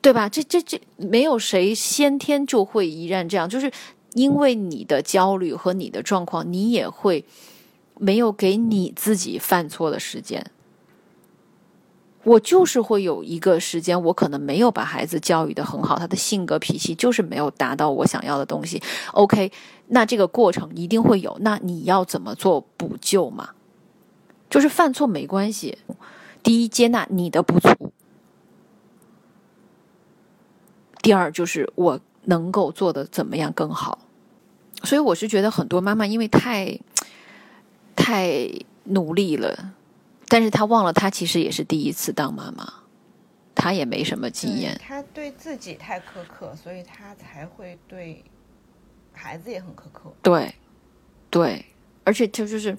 [0.01, 0.29] 对吧？
[0.29, 3.73] 这这这没有谁先天就会依然这样，就是
[4.15, 7.25] 因为你的焦虑和你的状况，你也会
[7.99, 10.51] 没有给你自己犯错的时间。
[12.25, 18.81] 我就是会有一个时间，我可能没有把孩子教育的很好，他的性格脾气就是没有达到我想要的东西。
[19.13, 19.51] OK，
[19.89, 23.49] 那这个过程一定会有，那你要怎么做补救嘛？
[24.53, 25.79] 就是犯错没关系，
[26.43, 27.91] 第一接纳你的不足，
[31.01, 33.99] 第二就是我能够做的怎么样更好。
[34.85, 36.79] 所以我是觉得很多妈妈因为太
[37.97, 38.47] 太
[38.85, 39.73] 努力了，
[40.29, 42.71] 但是她忘了她其实也是第一次当妈妈，
[43.55, 44.79] 她也没什么经验。
[44.87, 48.23] 她对自己太苛刻，所以她才会对
[49.15, 50.13] 孩子也很苛刻。
[50.21, 50.55] 对，
[51.31, 51.65] 对，
[52.05, 52.77] 而且就就是。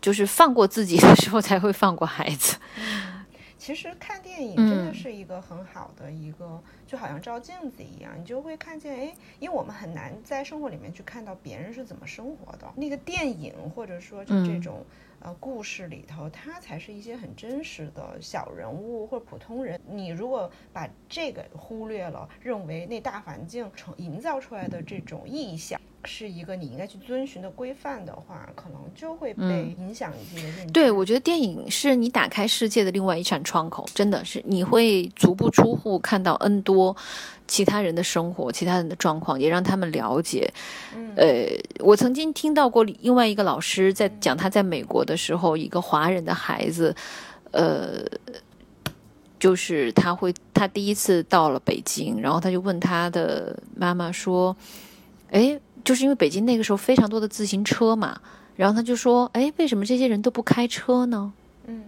[0.00, 2.56] 就是放过自己的时候，才会放过孩子。
[2.76, 3.24] 嗯，
[3.58, 12.66] 其实看电影真的是一个很好的一个，就好像照镜子一样，你就会看见，哎，因为我们很难在生活里面去看到别人是怎么生活的。
[12.74, 14.84] 那个电影或者说就这种
[15.20, 19.78] 呃故事里头，它才是一些很真实的小人物或者普通人。
[19.86, 25.78] 你如果把这个忽略了，认为那大环境成营造出来的这种意象。
[26.04, 30.72] 是一个你应该去遵循的规范的话，可能就会被影响一些认知。
[30.72, 36.96] 对，我觉得电影是你打开世界的另外一扇窗口，真的是你会足不出户看到 N 多
[37.46, 40.50] 其他人的生活、其他人的状况，也让他们了解。
[41.16, 41.46] 呃，
[41.80, 46.94] 我曾经听到过另外一个老师在讲他在美国的时候，一个华人的孩子，
[47.50, 48.02] 呃，
[49.38, 54.56] 就是他会，他第一次到了北京，然后他就问他的妈妈说
[55.30, 58.20] ：“哎，就是因为北京那个时候非常多的自行车嘛，
[58.56, 61.32] 然后他就说：哎，为什么这些人都不开车呢？
[61.66, 61.84] 嗯，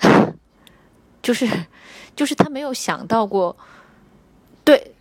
[1.22, 1.48] 就是，
[2.14, 3.56] 就是他没有想到过，
[4.64, 4.92] 对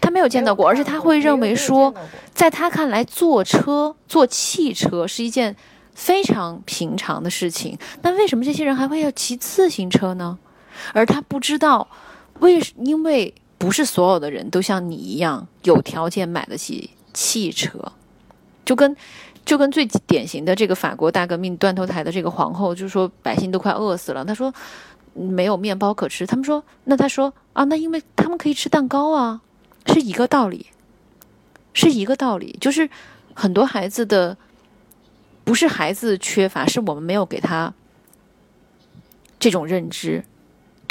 [0.00, 1.94] 他没有见到过，而且他会认为说，
[2.32, 5.56] 在他看来，坐车、坐汽车是一件。”
[5.92, 10.38] 非常平常的事情，那为什么这些人还会要骑自行车呢？
[10.94, 11.86] 而他不知道，
[12.38, 17.92] 为因为不是所有的人都像你一样有条件买得起汽车，
[18.64, 18.96] 就跟
[19.44, 24.52] 就跟最典型的这个法国大革命断头台的这个皇后，就是说百姓都快饿死了，他说
[25.12, 29.42] 没有面包可吃，他们说那他说啊，那因为他们可以吃蛋糕啊，
[29.86, 30.66] 是一个道理，
[31.74, 32.88] 是一个道理，就是
[33.34, 34.36] 很多孩子的。
[35.42, 37.72] 不是孩子缺乏，是我们没有给他
[39.40, 40.24] 这种认知。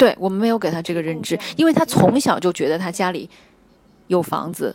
[0.00, 3.28] 对我们没有给他这个认知，因为他从小就觉得他家里
[4.06, 4.74] 有房子、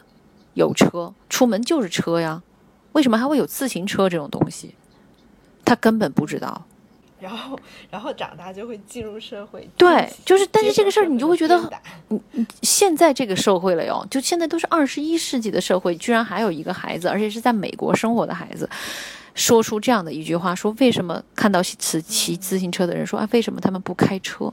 [0.53, 2.43] 有车，出门就是车呀。
[2.91, 4.75] 为什么还会有自行车这种东西？
[5.65, 6.63] 他根本不知道。
[7.19, 7.59] 然后，
[7.89, 9.67] 然后长大就会进入社会。
[9.75, 11.59] 对，就是，但是这个事儿你就会觉得，
[12.09, 18.69] 嗯，现在这个社会了哟，就现在都是二十一世纪的社会，居然还有一个孩子，而且是在美国生活的孩子。
[19.35, 24.51] 说出这样的一句话，说为什么看到骑骑自行车的人说啊，为什么他们不开车？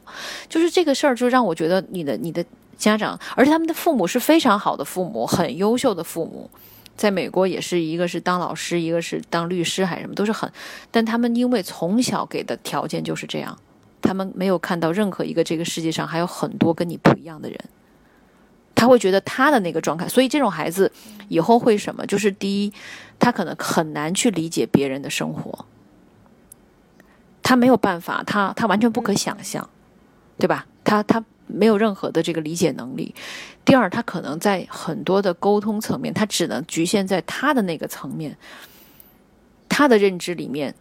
[0.48, 2.44] 就是这个事儿，就让我觉得你的你的
[2.76, 6.50] 家长，而且他们的父母是非常好的父母，很优秀的父母，
[6.96, 10.50] 在美国也是一个是当老师，一个是当律师，还是什么，都是很，
[10.90, 13.56] 但他们因为从小给的条件就是这样，
[14.00, 17.58] 他们没有看到任何一个这个世界上还有很多跟你不一样的人。
[18.74, 20.90] 他会觉得他的那个状态，所以这种孩子
[21.28, 22.04] 以后会什么？
[22.04, 22.72] 就是第一，
[23.22, 25.64] 他可能很难去理解别人的生活，
[27.40, 29.70] 他没有办法，他他完全不可想象，
[30.38, 30.66] 对吧？
[30.82, 33.14] 他他没有任何的这个理解能力。
[33.64, 38.36] 第二，他可能在很多的沟通层面，他只能局限在他的那个层面，
[39.68, 40.74] 他的认知里面，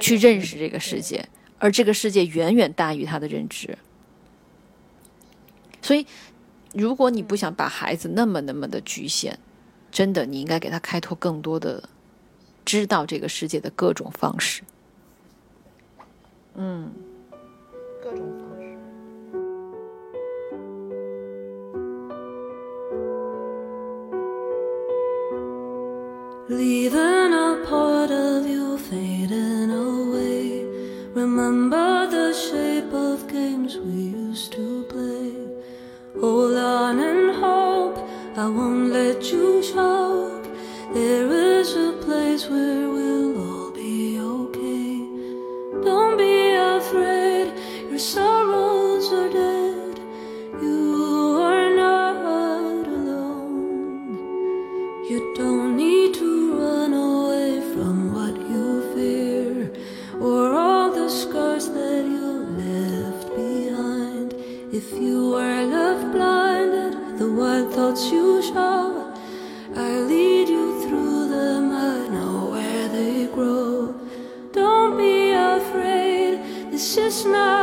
[0.00, 3.76] 去认识这个世界，而这个世界远远大于他的认知，
[5.82, 6.06] 所以。
[6.72, 9.36] 如果你不想把孩子那么那么的局限，
[9.90, 11.82] 真的，你应该给他开拓更多的
[12.64, 14.62] 知道这个世界的各种方式。
[16.54, 16.90] 嗯，
[18.02, 18.76] 各种方式。
[36.20, 37.59] Hold on and hope
[38.40, 40.46] I won't let you choke.
[40.94, 45.04] There is a place where we'll all be okay.
[45.84, 47.52] Don't be afraid,
[47.90, 48.29] your sorrows
[77.20, 77.59] Krishna.